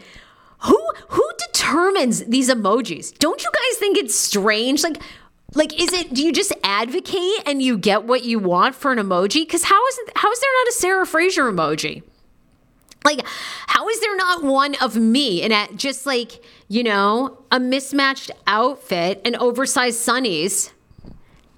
Who 0.63 0.91
who 1.07 1.31
determines 1.47 2.25
these 2.25 2.49
emojis? 2.49 3.17
Don't 3.17 3.41
you 3.41 3.49
guys 3.49 3.79
think 3.79 3.97
it's 3.97 4.13
strange? 4.13 4.83
Like 4.83 5.01
like 5.55 5.79
is 5.79 5.93
it 5.93 6.13
do 6.13 6.23
you 6.23 6.31
just 6.31 6.53
advocate 6.63 7.41
and 7.45 7.61
you 7.61 7.77
get 7.77 8.03
what 8.03 8.23
you 8.23 8.39
want 8.39 8.75
for 8.75 8.91
an 8.91 8.97
emoji 8.97 9.45
because 9.45 9.63
how 9.63 9.87
is 9.87 9.97
it 9.99 10.11
how 10.17 10.31
is 10.31 10.39
there 10.39 10.51
not 10.59 10.67
a 10.67 10.73
sarah 10.73 11.05
fraser 11.05 11.51
emoji 11.51 12.03
like 13.05 13.21
how 13.67 13.87
is 13.87 13.99
there 14.01 14.15
not 14.15 14.43
one 14.43 14.75
of 14.75 14.95
me 14.95 15.41
in 15.41 15.51
a 15.51 15.67
just 15.75 16.05
like 16.05 16.43
you 16.67 16.83
know 16.83 17.41
a 17.51 17.59
mismatched 17.59 18.31
outfit 18.47 19.21
and 19.25 19.35
oversized 19.37 19.99
sunnies 19.99 20.71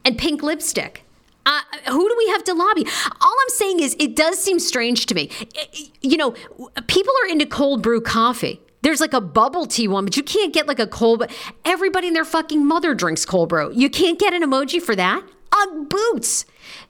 and 0.05 0.17
pink 0.17 0.41
lipstick 0.43 1.03
uh, 1.43 1.59
who 1.87 2.07
do 2.07 2.15
we 2.19 2.27
have 2.27 2.43
to 2.43 2.53
lobby? 2.53 2.85
All 3.19 3.35
I'm 3.41 3.49
saying 3.49 3.79
is, 3.79 3.95
it 3.99 4.15
does 4.15 4.39
seem 4.39 4.59
strange 4.59 5.07
to 5.07 5.15
me. 5.15 5.31
You 6.01 6.17
know, 6.17 6.35
people 6.85 7.13
are 7.23 7.29
into 7.29 7.47
cold 7.47 7.81
brew 7.81 7.99
coffee. 7.99 8.61
There's 8.81 8.99
like 8.99 9.13
a 9.13 9.21
bubble 9.21 9.65
tea 9.65 9.87
one, 9.87 10.05
but 10.05 10.17
you 10.17 10.23
can't 10.23 10.53
get 10.53 10.67
like 10.67 10.79
a 10.79 10.87
cold. 10.87 11.23
Everybody 11.65 12.07
and 12.07 12.15
their 12.15 12.25
fucking 12.25 12.65
mother 12.65 12.93
drinks 12.93 13.25
cold 13.25 13.49
brew. 13.49 13.71
You 13.73 13.89
can't 13.89 14.19
get 14.19 14.33
an 14.33 14.41
emoji 14.41 14.81
for 14.81 14.95
that. 14.95 15.23
Ugg 15.53 15.89
boots. 15.89 16.45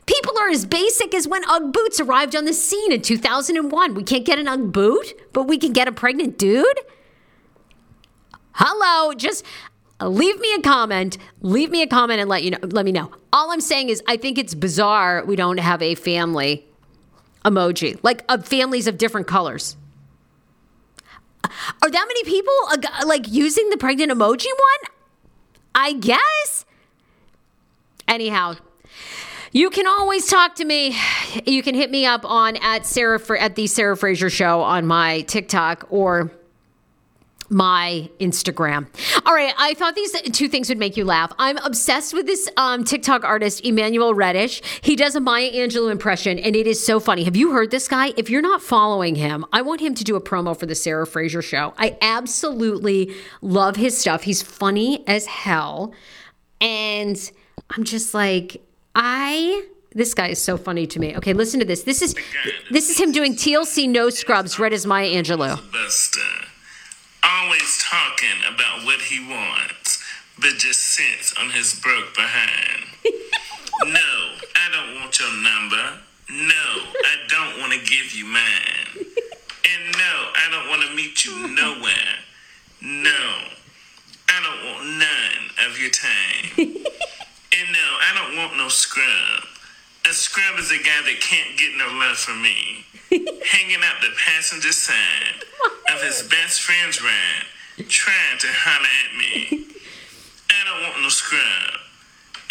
People 0.05 0.37
are 0.39 0.49
as 0.49 0.65
basic 0.65 1.13
as 1.13 1.27
when 1.27 1.43
Ugg 1.49 1.73
boots 1.73 1.99
arrived 1.99 2.35
on 2.35 2.45
the 2.45 2.53
scene 2.53 2.91
in 2.91 3.01
2001. 3.01 3.93
We 3.93 4.03
can't 4.03 4.25
get 4.25 4.39
an 4.39 4.47
Ugg 4.47 4.71
boot, 4.71 5.13
but 5.33 5.43
we 5.43 5.57
can 5.57 5.73
get 5.73 5.87
a 5.87 5.91
pregnant 5.91 6.37
dude? 6.37 6.79
Hello, 8.53 9.13
just 9.13 9.45
uh, 9.99 10.07
leave 10.07 10.39
me 10.39 10.53
a 10.53 10.61
comment. 10.61 11.17
Leave 11.41 11.71
me 11.71 11.81
a 11.81 11.87
comment 11.87 12.19
and 12.19 12.29
let 12.29 12.43
you 12.43 12.51
know. 12.51 12.59
Let 12.61 12.85
me 12.85 12.91
know. 12.91 13.11
All 13.33 13.51
I'm 13.51 13.61
saying 13.61 13.89
is, 13.89 14.01
I 14.07 14.17
think 14.17 14.37
it's 14.37 14.53
bizarre 14.53 15.23
we 15.25 15.35
don't 15.35 15.59
have 15.59 15.81
a 15.81 15.95
family 15.95 16.67
emoji, 17.45 17.99
like 18.03 18.29
families 18.45 18.87
of 18.87 18.97
different 18.97 19.27
colors. 19.27 19.77
Are 21.43 21.89
that 21.89 22.05
many 22.07 22.23
people 22.23 22.53
uh, 22.69 23.05
like 23.05 23.27
using 23.27 23.69
the 23.69 23.77
pregnant 23.77 24.11
emoji 24.11 24.45
one? 24.45 24.95
I 25.73 25.93
guess. 25.93 26.65
Anyhow, 28.07 28.55
you 29.51 29.69
can 29.69 29.87
always 29.87 30.27
talk 30.27 30.55
to 30.55 30.65
me. 30.65 30.97
You 31.45 31.63
can 31.63 31.75
hit 31.75 31.91
me 31.91 32.05
up 32.05 32.25
on 32.25 32.57
at 32.57 32.85
Sarah 32.85 33.19
at 33.39 33.55
the 33.55 33.67
Sarah 33.67 33.97
Fraser 33.97 34.29
Show 34.29 34.61
on 34.61 34.85
my 34.85 35.21
TikTok 35.21 35.87
or 35.89 36.31
my 37.51 38.09
Instagram. 38.19 38.87
All 39.25 39.35
right, 39.35 39.53
I 39.57 39.73
thought 39.73 39.93
these 39.95 40.13
two 40.31 40.47
things 40.47 40.69
would 40.69 40.77
make 40.77 40.95
you 40.95 41.03
laugh. 41.03 41.33
I'm 41.37 41.57
obsessed 41.57 42.13
with 42.13 42.25
this 42.25 42.49
um, 42.55 42.83
TikTok 42.85 43.23
artist, 43.25 43.65
Emmanuel 43.65 44.13
Reddish. 44.13 44.61
He 44.81 44.95
does 44.95 45.15
a 45.15 45.19
Maya 45.19 45.51
Angelou 45.51 45.91
impression, 45.91 46.39
and 46.39 46.55
it 46.55 46.65
is 46.65 46.83
so 46.83 46.99
funny. 46.99 47.25
Have 47.25 47.35
you 47.35 47.51
heard 47.51 47.69
this 47.69 47.87
guy? 47.87 48.13
If 48.15 48.29
you're 48.29 48.41
not 48.41 48.61
following 48.61 49.15
him, 49.15 49.45
I 49.51 49.61
want 49.61 49.81
him 49.81 49.93
to 49.95 50.03
do 50.03 50.15
a 50.15 50.21
promo 50.21 50.57
for 50.57 50.65
the 50.65 50.75
Sarah 50.75 51.05
Fraser 51.05 51.41
show. 51.41 51.73
I 51.77 51.97
absolutely 52.01 53.13
love 53.41 53.75
his 53.75 53.97
stuff. 53.97 54.23
He's 54.23 54.41
funny 54.41 55.05
as 55.07 55.25
hell. 55.25 55.93
And 56.61 57.31
I'm 57.69 57.83
just 57.83 58.13
like, 58.13 58.61
I 58.95 59.65
this 59.93 60.13
guy 60.13 60.29
is 60.29 60.41
so 60.41 60.55
funny 60.55 60.87
to 60.87 60.99
me. 61.01 61.17
Okay, 61.17 61.33
listen 61.33 61.59
to 61.59 61.65
this. 61.65 61.83
This 61.83 62.01
is 62.01 62.15
this 62.69 62.89
is 62.89 62.97
him 62.97 63.11
doing 63.11 63.33
TLC 63.33 63.89
No 63.89 64.09
Scrubs, 64.09 64.57
Red 64.57 64.71
as 64.71 64.85
Maya 64.85 65.09
Angelou 65.09 65.59
always 67.23 67.83
talking 67.83 68.53
about 68.53 68.85
what 68.85 69.01
he 69.01 69.19
wants, 69.19 70.03
but 70.39 70.57
just 70.57 70.81
sits 70.81 71.33
on 71.39 71.49
his 71.49 71.79
broke 71.79 72.15
behind. 72.15 72.85
no, 73.85 74.11
I 74.55 74.69
don't 74.71 74.99
want 74.99 75.19
your 75.19 75.33
number. 75.41 75.99
No, 76.29 76.65
I 77.05 77.15
don't 77.27 77.59
want 77.59 77.73
to 77.73 77.79
give 77.79 78.15
you 78.15 78.25
mine. 78.25 78.87
And 78.97 79.91
no, 79.93 80.31
I 80.35 80.47
don't 80.49 80.69
want 80.69 80.81
to 80.87 80.95
meet 80.95 81.25
you 81.25 81.47
nowhere. 81.49 82.15
No, 82.81 83.37
I 84.29 84.41
don't 84.41 84.71
want 84.71 84.87
none 84.97 85.67
of 85.69 85.79
your 85.79 85.91
time. 85.91 86.51
and 86.57 87.67
no, 87.71 87.87
I 88.01 88.13
don't 88.15 88.37
want 88.37 88.57
no 88.57 88.69
scrub. 88.69 89.43
A 90.09 90.13
scrub 90.13 90.57
is 90.57 90.71
a 90.71 90.77
guy 90.77 91.01
that 91.03 91.19
can't 91.21 91.57
get 91.59 91.77
no 91.77 91.87
love 91.99 92.17
from 92.17 92.41
me. 92.41 92.85
hanging 93.11 93.83
out 93.83 94.01
the 94.01 94.09
passenger 94.25 94.71
side 94.71 95.43
of 95.95 96.01
his 96.01 96.23
best 96.23 96.61
friend's 96.61 97.01
ride, 97.01 97.45
trying 97.87 98.37
to 98.39 98.47
holler 98.49 98.87
at 99.05 99.17
me. 99.17 99.67
I 100.49 100.63
don't 100.65 100.83
want 100.83 101.01
no 101.01 101.09
scrub. 101.09 101.79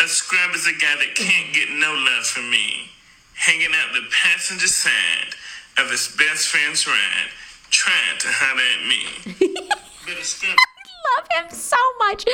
A 0.03 0.09
scrub 0.09 0.55
is 0.55 0.67
a 0.67 0.73
guy 0.73 0.97
that 0.97 1.15
can't 1.15 1.53
get 1.55 1.71
no 1.71 1.93
love 1.93 2.27
from 2.27 2.51
me, 2.51 2.91
hanging 3.35 3.71
out 3.75 3.93
the 3.95 4.09
passenger 4.11 4.67
side 4.67 5.35
of 5.79 5.91
his 5.91 6.09
best 6.17 6.49
friend's 6.49 6.87
ride, 6.87 7.31
trying 7.71 8.19
to 8.19 8.29
holler 8.29 8.63
at 8.63 8.87
me. 8.89 9.69
but 10.07 10.19
a 10.19 10.25
scrub. 10.25 10.57
I 10.57 11.21
love 11.21 11.51
him 11.51 11.57
so 11.57 11.77
much. 11.99 12.25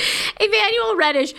Emmanuel 0.40 0.96
Reddish 0.96 1.34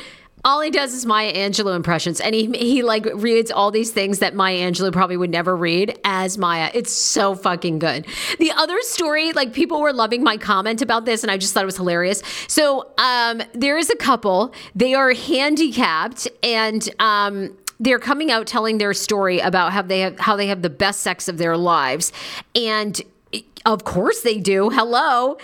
all 0.48 0.62
he 0.62 0.72
does 0.72 0.94
is 0.94 1.06
Maya 1.06 1.34
Angelou 1.34 1.76
impressions, 1.76 2.22
and 2.22 2.34
he 2.34 2.46
he 2.58 2.82
like 2.82 3.06
reads 3.16 3.52
all 3.52 3.70
these 3.70 3.92
things 3.92 4.20
that 4.20 4.34
Maya 4.34 4.60
Angelou 4.60 4.94
probably 4.94 5.18
would 5.18 5.30
never 5.30 5.58
read 5.58 6.00
as 6.06 6.38
Maya. 6.38 6.72
It's 6.74 6.92
so 6.92 7.36
fucking 7.36 7.80
good. 7.80 8.08
The 8.40 8.52
other 8.52 8.80
story, 8.82 9.34
like 9.34 9.52
people 9.52 9.82
were 9.82 9.92
loving 9.92 10.24
my 10.24 10.38
comment 10.38 10.82
about 10.82 11.04
this, 11.04 11.22
and 11.22 11.30
I 11.30 11.38
just 11.38 11.54
thought 11.54 11.64
it 11.64 11.66
was 11.66 11.76
hilarious. 11.76 12.24
So 12.48 12.90
um, 12.98 13.44
there 13.54 13.78
is 13.78 13.90
a 13.90 13.98
couple. 13.98 14.54
They 14.74 14.94
are 14.94 15.14
handicapped, 15.14 16.30
and 16.42 16.90
um, 17.00 17.58
they're 17.82 18.00
coming 18.00 18.32
out 18.32 18.48
telling 18.48 18.78
their 18.78 18.94
story 18.94 19.40
about 19.40 19.74
how 19.74 19.82
they 19.82 20.00
have 20.00 20.18
how 20.18 20.38
they 20.38 20.48
have 20.48 20.62
the 20.62 20.70
best 20.70 21.02
sex 21.02 21.28
of 21.28 21.38
their 21.38 21.58
lives, 21.58 22.14
and 22.56 23.02
of 23.66 23.84
course 23.84 24.22
they 24.22 24.40
do. 24.40 24.70
Hello. 24.70 25.38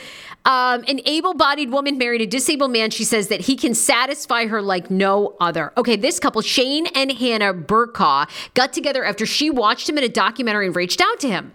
Um, 0.46 0.84
an 0.88 1.00
able 1.06 1.34
bodied 1.34 1.72
woman 1.72 1.98
married 1.98 2.22
a 2.22 2.26
disabled 2.26 2.72
man. 2.72 2.90
She 2.90 3.04
says 3.04 3.30
that 3.30 3.42
he 3.42 3.56
can 3.56 3.74
satisfy 3.74 4.48
her 4.48 4.62
like 4.62 4.92
no 4.92 5.36
other. 5.40 5.72
Okay, 5.78 5.96
this 5.96 6.20
couple, 6.20 6.42
Shane 6.42 6.88
and 6.88 7.12
Hannah 7.12 7.54
Burcaw, 7.54 8.26
got 8.54 8.74
together 8.74 9.04
after 9.06 9.26
she 9.26 9.50
watched 9.50 9.88
him 9.88 9.98
in 9.98 10.04
a 10.04 10.10
documentary 10.10 10.68
and 10.68 10.76
reached 10.76 11.02
out 11.02 11.20
to 11.22 11.30
him. 11.30 11.54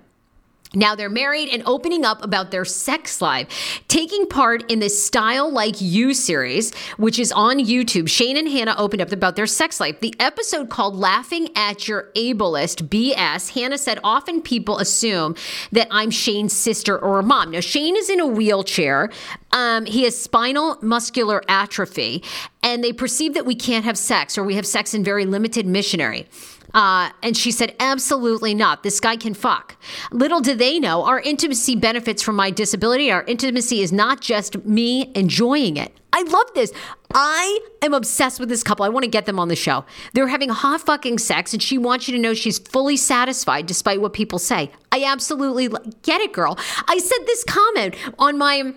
Now 0.74 0.94
they're 0.94 1.08
married 1.08 1.48
and 1.48 1.62
opening 1.64 2.04
up 2.04 2.22
about 2.22 2.50
their 2.50 2.64
sex 2.64 3.22
life, 3.22 3.82
taking 3.88 4.26
part 4.26 4.70
in 4.70 4.80
the 4.80 4.90
Style 4.90 5.50
Like 5.50 5.80
You 5.80 6.12
series, 6.12 6.74
which 6.98 7.18
is 7.18 7.32
on 7.32 7.58
YouTube. 7.58 8.08
Shane 8.08 8.36
and 8.36 8.48
Hannah 8.48 8.74
opened 8.76 9.00
up 9.00 9.10
about 9.12 9.36
their 9.36 9.46
sex 9.46 9.80
life. 9.80 10.00
The 10.00 10.14
episode 10.20 10.68
called 10.68 10.94
Laughing 10.94 11.48
at 11.56 11.88
Your 11.88 12.10
Ableist 12.14 12.88
BS, 12.88 13.50
Hannah 13.50 13.78
said, 13.78 13.98
Often 14.04 14.42
people 14.42 14.78
assume 14.78 15.36
that 15.72 15.88
I'm 15.90 16.10
Shane's 16.10 16.52
sister 16.52 16.98
or 16.98 17.18
a 17.18 17.22
mom. 17.22 17.52
Now, 17.52 17.60
Shane 17.60 17.96
is 17.96 18.10
in 18.10 18.20
a 18.20 18.26
wheelchair. 18.26 19.10
Um, 19.52 19.86
he 19.86 20.02
has 20.04 20.18
spinal 20.20 20.76
muscular 20.82 21.42
atrophy, 21.48 22.22
and 22.62 22.84
they 22.84 22.92
perceive 22.92 23.32
that 23.34 23.46
we 23.46 23.54
can't 23.54 23.86
have 23.86 23.96
sex 23.96 24.36
or 24.36 24.44
we 24.44 24.56
have 24.56 24.66
sex 24.66 24.92
in 24.92 25.02
very 25.02 25.24
limited 25.24 25.66
missionary. 25.66 26.26
Uh, 26.74 27.10
and 27.22 27.36
she 27.36 27.50
said, 27.50 27.74
absolutely 27.80 28.54
not. 28.54 28.82
This 28.82 29.00
guy 29.00 29.16
can 29.16 29.34
fuck. 29.34 29.76
Little 30.12 30.40
do 30.40 30.54
they 30.54 30.78
know, 30.78 31.04
our 31.04 31.20
intimacy 31.20 31.76
benefits 31.76 32.22
from 32.22 32.36
my 32.36 32.50
disability. 32.50 33.10
Our 33.10 33.24
intimacy 33.24 33.80
is 33.80 33.92
not 33.92 34.20
just 34.20 34.64
me 34.64 35.10
enjoying 35.14 35.76
it. 35.76 35.92
I 36.12 36.22
love 36.22 36.46
this. 36.54 36.72
I 37.14 37.60
am 37.82 37.94
obsessed 37.94 38.40
with 38.40 38.48
this 38.48 38.62
couple. 38.62 38.84
I 38.84 38.88
want 38.88 39.04
to 39.04 39.10
get 39.10 39.26
them 39.26 39.38
on 39.38 39.48
the 39.48 39.56
show. 39.56 39.84
They're 40.14 40.28
having 40.28 40.48
hot 40.48 40.80
fucking 40.80 41.18
sex, 41.18 41.52
and 41.52 41.62
she 41.62 41.78
wants 41.78 42.08
you 42.08 42.16
to 42.16 42.20
know 42.20 42.34
she's 42.34 42.58
fully 42.58 42.96
satisfied 42.96 43.66
despite 43.66 44.00
what 44.00 44.12
people 44.12 44.38
say. 44.38 44.70
I 44.90 45.04
absolutely 45.04 45.68
get 46.02 46.20
it, 46.20 46.32
girl. 46.32 46.58
I 46.86 46.98
said 46.98 47.26
this 47.26 47.44
comment 47.44 47.94
on 48.18 48.38
my 48.38 48.72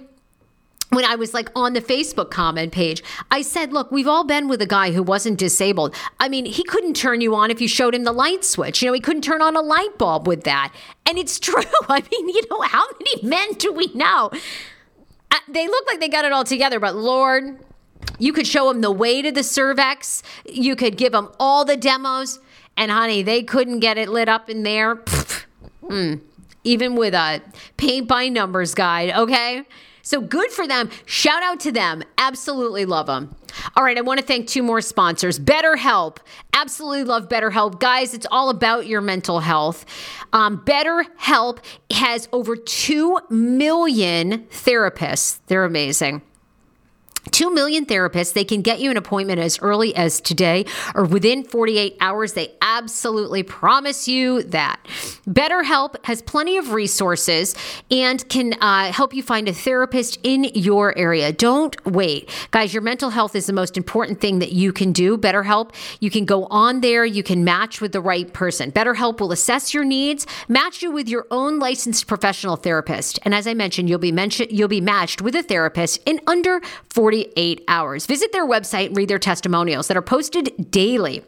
when 0.91 1.05
I 1.05 1.15
was 1.15 1.33
like 1.33 1.49
on 1.55 1.73
the 1.73 1.81
Facebook 1.81 2.31
comment 2.31 2.73
page, 2.73 3.01
I 3.31 3.41
said, 3.41 3.71
look, 3.71 3.91
we've 3.91 4.07
all 4.07 4.25
been 4.25 4.49
with 4.49 4.61
a 4.61 4.65
guy 4.65 4.91
who 4.91 5.01
wasn't 5.01 5.39
disabled. 5.39 5.95
I 6.19 6.27
mean, 6.27 6.45
he 6.45 6.63
couldn't 6.63 6.95
turn 6.95 7.21
you 7.21 7.33
on 7.33 7.49
if 7.49 7.61
you 7.61 7.67
showed 7.69 7.95
him 7.95 8.03
the 8.03 8.11
light 8.11 8.43
switch. 8.43 8.81
You 8.81 8.89
know, 8.89 8.93
he 8.93 8.99
couldn't 8.99 9.23
turn 9.23 9.41
on 9.41 9.55
a 9.55 9.61
light 9.61 9.97
bulb 9.97 10.27
with 10.27 10.43
that. 10.43 10.73
And 11.05 11.17
it's 11.17 11.39
true. 11.39 11.63
I 11.87 12.03
mean, 12.11 12.29
you 12.29 12.41
know, 12.49 12.61
how 12.61 12.85
many 12.99 13.27
men 13.27 13.53
do 13.53 13.71
we 13.71 13.87
know? 13.93 14.31
Uh, 15.31 15.37
they 15.47 15.65
look 15.67 15.87
like 15.87 16.01
they 16.01 16.09
got 16.09 16.25
it 16.25 16.33
all 16.33 16.43
together, 16.43 16.79
but 16.79 16.95
Lord, 16.95 17.57
you 18.19 18.33
could 18.33 18.45
show 18.45 18.67
them 18.71 18.81
the 18.81 18.91
way 18.91 19.21
to 19.21 19.31
the 19.31 19.43
cervix. 19.43 20.23
You 20.45 20.75
could 20.75 20.97
give 20.97 21.13
them 21.13 21.31
all 21.39 21.63
the 21.63 21.77
demos. 21.77 22.39
And 22.75 22.91
honey, 22.91 23.23
they 23.23 23.43
couldn't 23.43 23.79
get 23.79 23.97
it 23.97 24.09
lit 24.09 24.27
up 24.29 24.49
in 24.49 24.63
there. 24.63 25.03
Mm. 25.83 26.21
Even 26.63 26.95
with 26.95 27.13
a 27.13 27.41
paint 27.75 28.07
by 28.07 28.29
numbers 28.29 28.73
guide, 28.73 29.09
okay? 29.13 29.65
So 30.01 30.21
good 30.21 30.51
for 30.51 30.67
them. 30.67 30.89
Shout 31.05 31.43
out 31.43 31.59
to 31.61 31.71
them. 31.71 32.03
Absolutely 32.17 32.85
love 32.85 33.07
them. 33.07 33.35
All 33.75 33.83
right, 33.83 33.97
I 33.97 34.01
want 34.01 34.19
to 34.19 34.25
thank 34.25 34.47
two 34.47 34.63
more 34.63 34.81
sponsors. 34.81 35.39
BetterHelp. 35.39 36.17
Absolutely 36.53 37.03
love 37.03 37.27
BetterHelp. 37.27 37.79
Guys, 37.79 38.13
it's 38.13 38.27
all 38.31 38.49
about 38.49 38.87
your 38.87 39.01
mental 39.01 39.39
health. 39.39 39.85
Um, 40.33 40.59
BetterHelp 40.65 41.59
has 41.91 42.29
over 42.31 42.55
2 42.55 43.19
million 43.29 44.45
therapists. 44.51 45.39
They're 45.47 45.65
amazing. 45.65 46.21
2 47.29 47.53
million 47.53 47.85
therapists. 47.85 48.33
They 48.33 48.43
can 48.43 48.61
get 48.61 48.79
you 48.79 48.89
an 48.89 48.97
appointment 48.97 49.39
as 49.39 49.59
early 49.59 49.95
as 49.95 50.19
today 50.19 50.65
or 50.95 51.05
within 51.05 51.43
48 51.43 51.97
hours. 52.01 52.33
They 52.33 52.53
absolutely 52.61 53.43
promise 53.43 54.07
you 54.07 54.43
that. 54.43 54.79
BetterHelp 55.27 56.03
has 56.05 56.21
plenty 56.21 56.57
of 56.57 56.71
resources 56.71 57.55
and 57.91 58.27
can 58.29 58.53
uh, 58.61 58.91
help 58.91 59.13
you 59.13 59.21
find 59.21 59.47
a 59.47 59.53
therapist 59.53 60.17
in 60.23 60.45
your 60.55 60.97
area. 60.97 61.31
Don't 61.31 61.83
wait. 61.85 62.29
Guys, 62.49 62.73
your 62.73 62.81
mental 62.81 63.11
health 63.11 63.35
is 63.35 63.45
the 63.45 63.53
most 63.53 63.77
important 63.77 64.19
thing 64.19 64.39
that 64.39 64.51
you 64.51 64.73
can 64.73 64.91
do. 64.91 65.17
BetterHelp, 65.17 65.73
you 65.99 66.09
can 66.09 66.25
go 66.25 66.45
on 66.45 66.81
there, 66.81 67.05
you 67.05 67.23
can 67.23 67.43
match 67.43 67.81
with 67.81 67.91
the 67.91 68.01
right 68.01 68.33
person. 68.33 68.71
BetterHelp 68.71 69.19
will 69.19 69.31
assess 69.31 69.73
your 69.73 69.83
needs, 69.83 70.25
match 70.47 70.81
you 70.81 70.91
with 70.91 71.07
your 71.07 71.27
own 71.29 71.59
licensed 71.59 72.07
professional 72.07 72.55
therapist. 72.55 73.19
And 73.23 73.35
as 73.35 73.45
I 73.45 73.53
mentioned, 73.53 73.89
you'll 73.89 73.99
be 73.99 74.11
mentioned 74.11 74.51
you'll 74.51 74.67
be 74.67 74.81
matched 74.81 75.21
with 75.21 75.35
a 75.35 75.43
therapist 75.43 75.99
in 76.05 76.19
under 76.27 76.61
40 76.89 77.10
48 77.11 77.65
hours. 77.67 78.05
Visit 78.05 78.31
their 78.31 78.47
website 78.47 78.87
and 78.87 78.97
read 78.97 79.09
their 79.09 79.19
testimonials 79.19 79.89
that 79.89 79.97
are 79.97 80.01
posted 80.01 80.71
daily. 80.71 81.23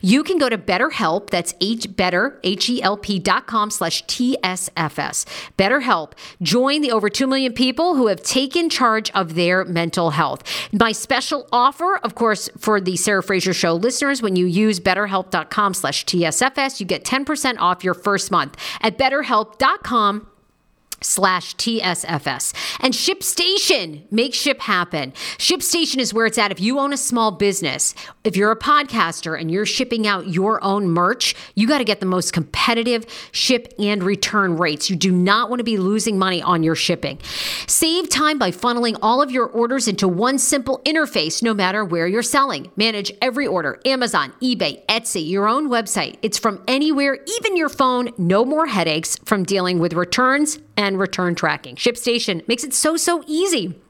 You 0.00 0.22
can 0.22 0.38
go 0.38 0.48
to 0.48 0.56
BetterHelp, 0.56 1.30
that's 1.30 1.54
H 1.60 1.96
better, 1.96 2.38
H-E-L-P 2.44 3.18
dot 3.18 3.46
com 3.48 3.70
slash 3.70 4.04
TSFS. 4.04 5.24
BetterHelp. 5.58 6.12
Join 6.40 6.82
the 6.82 6.92
over 6.92 7.08
2 7.08 7.26
million 7.26 7.52
people 7.52 7.96
who 7.96 8.06
have 8.06 8.22
taken 8.22 8.70
charge 8.70 9.10
of 9.10 9.34
their 9.34 9.64
mental 9.64 10.10
health. 10.10 10.44
My 10.72 10.92
special 10.92 11.48
offer, 11.50 11.96
of 11.96 12.14
course, 12.14 12.48
for 12.56 12.80
the 12.80 12.96
Sarah 12.96 13.22
Fraser 13.22 13.54
Show 13.54 13.74
listeners, 13.74 14.22
when 14.22 14.36
you 14.36 14.46
use 14.46 14.78
betterhelp.com 14.78 15.74
slash 15.74 16.04
TSFS, 16.04 16.78
you 16.78 16.86
get 16.86 17.04
10% 17.04 17.56
off 17.58 17.82
your 17.82 17.94
first 17.94 18.30
month 18.30 18.56
at 18.82 18.98
betterhelp.com 18.98 20.28
slash 21.04 21.54
TSFS. 21.56 22.54
And 22.80 22.94
ShipStation, 22.94 24.10
make 24.10 24.34
ship 24.34 24.60
happen. 24.60 25.12
ShipStation 25.38 25.98
is 25.98 26.14
where 26.14 26.26
it's 26.26 26.38
at. 26.38 26.50
If 26.50 26.60
you 26.60 26.78
own 26.78 26.92
a 26.92 26.96
small 26.96 27.30
business, 27.30 27.94
if 28.24 28.36
you're 28.36 28.50
a 28.50 28.58
podcaster 28.58 29.38
and 29.38 29.50
you're 29.50 29.66
shipping 29.66 30.06
out 30.06 30.28
your 30.28 30.62
own 30.64 30.88
merch, 30.88 31.34
you 31.54 31.68
got 31.68 31.78
to 31.78 31.84
get 31.84 32.00
the 32.00 32.06
most 32.06 32.32
competitive 32.32 33.06
ship 33.32 33.72
and 33.78 34.02
return 34.02 34.56
rates. 34.56 34.88
You 34.88 34.96
do 34.96 35.12
not 35.12 35.50
want 35.50 35.60
to 35.60 35.64
be 35.64 35.76
losing 35.76 36.18
money 36.18 36.42
on 36.42 36.62
your 36.62 36.74
shipping. 36.74 37.18
Save 37.66 38.08
time 38.08 38.38
by 38.38 38.50
funneling 38.50 38.98
all 39.02 39.22
of 39.22 39.30
your 39.30 39.46
orders 39.46 39.88
into 39.88 40.08
one 40.08 40.38
simple 40.38 40.80
interface, 40.84 41.42
no 41.42 41.54
matter 41.54 41.84
where 41.84 42.06
you're 42.06 42.22
selling. 42.22 42.70
Manage 42.76 43.12
every 43.20 43.46
order 43.46 43.80
Amazon, 43.84 44.32
eBay, 44.42 44.84
Etsy, 44.86 45.28
your 45.28 45.48
own 45.48 45.68
website. 45.68 46.16
It's 46.22 46.38
from 46.38 46.62
anywhere, 46.66 47.18
even 47.26 47.56
your 47.56 47.68
phone. 47.68 48.10
No 48.18 48.44
more 48.44 48.66
headaches 48.66 49.16
from 49.24 49.44
dealing 49.44 49.78
with 49.78 49.92
returns 49.92 50.58
and 50.76 50.98
return 50.98 51.34
tracking. 51.34 51.76
ShipStation 51.76 52.46
makes 52.48 52.64
it 52.64 52.74
so, 52.74 52.96
so 52.96 53.22
easy. 53.26 53.80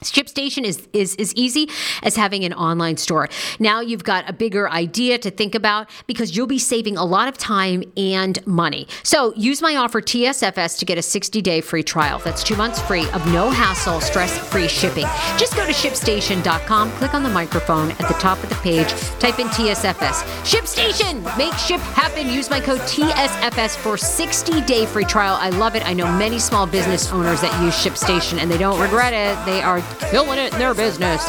ShipStation 0.00 0.64
is, 0.64 0.86
is 0.92 1.16
as 1.18 1.34
easy 1.34 1.68
as 2.02 2.14
having 2.16 2.44
an 2.44 2.52
online 2.52 2.96
store. 2.96 3.28
Now 3.58 3.80
you've 3.80 4.04
got 4.04 4.28
a 4.28 4.32
bigger 4.32 4.70
idea 4.70 5.18
to 5.18 5.30
think 5.30 5.54
about 5.54 5.90
because 6.06 6.36
you'll 6.36 6.46
be 6.46 6.58
saving 6.58 6.96
a 6.96 7.04
lot 7.04 7.28
of 7.28 7.36
time 7.36 7.82
and 7.96 8.44
money. 8.46 8.86
So 9.02 9.34
use 9.34 9.60
my 9.60 9.76
offer 9.76 10.00
TSFS 10.00 10.78
to 10.78 10.84
get 10.84 10.98
a 10.98 11.02
60 11.02 11.42
day 11.42 11.60
free 11.60 11.82
trial. 11.82 12.20
That's 12.20 12.44
two 12.44 12.56
months 12.56 12.80
free 12.80 13.08
of 13.10 13.26
no 13.32 13.50
hassle, 13.50 14.00
stress 14.00 14.38
free 14.38 14.68
shipping. 14.68 15.06
Just 15.36 15.56
go 15.56 15.66
to 15.66 15.72
shipstation.com, 15.72 16.92
click 16.92 17.14
on 17.14 17.22
the 17.22 17.28
microphone 17.28 17.90
at 17.92 18.08
the 18.08 18.14
top 18.14 18.42
of 18.42 18.48
the 18.48 18.56
page, 18.56 18.88
type 19.18 19.38
in 19.38 19.48
TSFS. 19.48 20.22
ShipStation, 20.44 21.36
make 21.36 21.54
ship 21.54 21.80
happen. 21.80 22.28
Use 22.28 22.50
my 22.50 22.60
code 22.60 22.80
TSFS 22.80 23.76
for 23.76 23.96
60 23.96 24.60
day 24.62 24.86
free 24.86 25.04
trial. 25.04 25.36
I 25.40 25.50
love 25.50 25.74
it. 25.74 25.84
I 25.84 25.92
know 25.92 26.10
many 26.12 26.38
small 26.38 26.66
business 26.66 27.10
owners 27.10 27.40
that 27.40 27.62
use 27.62 27.74
ShipStation 27.74 28.38
and 28.38 28.50
they 28.50 28.58
don't 28.58 28.80
regret 28.80 29.12
it. 29.12 29.44
They 29.44 29.60
are 29.60 29.80
killing 30.10 30.38
it 30.38 30.52
in 30.52 30.58
their 30.58 30.74
business. 30.74 31.24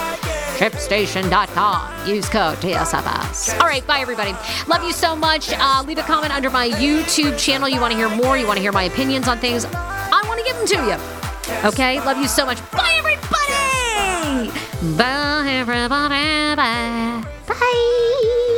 ShipStation.com. 0.59 2.07
Use 2.07 2.27
code 2.27 2.57
TSFS. 2.57 3.59
All 3.59 3.67
right, 3.67 3.85
bye 3.87 3.99
everybody. 3.99 4.33
Love 4.67 4.83
you 4.83 4.91
so 4.91 5.15
much. 5.15 5.53
Uh, 5.53 5.83
leave 5.87 5.97
a 5.97 6.03
comment 6.03 6.35
under 6.35 6.49
my 6.49 6.69
YouTube 6.69 7.39
channel. 7.39 7.69
You 7.69 7.79
want 7.79 7.93
to 7.93 7.97
hear 7.97 8.09
more? 8.09 8.37
You 8.37 8.45
want 8.45 8.57
to 8.57 8.61
hear 8.61 8.73
my 8.73 8.83
opinions 8.83 9.27
on 9.29 9.37
things? 9.39 9.65
I 9.65 10.21
want 10.27 10.39
to 10.39 10.45
give 10.45 10.57
them 10.57 10.67
to 10.67 10.75
you. 10.91 11.19
Okay, 11.69 11.99
love 12.05 12.17
you 12.17 12.27
so 12.27 12.45
much. 12.45 12.59
Bye 12.71 12.95
everybody. 12.97 14.51
Bye 14.97 15.45
everybody. 15.47 16.55
Bye. 16.55 17.23
Bye. 17.47 18.55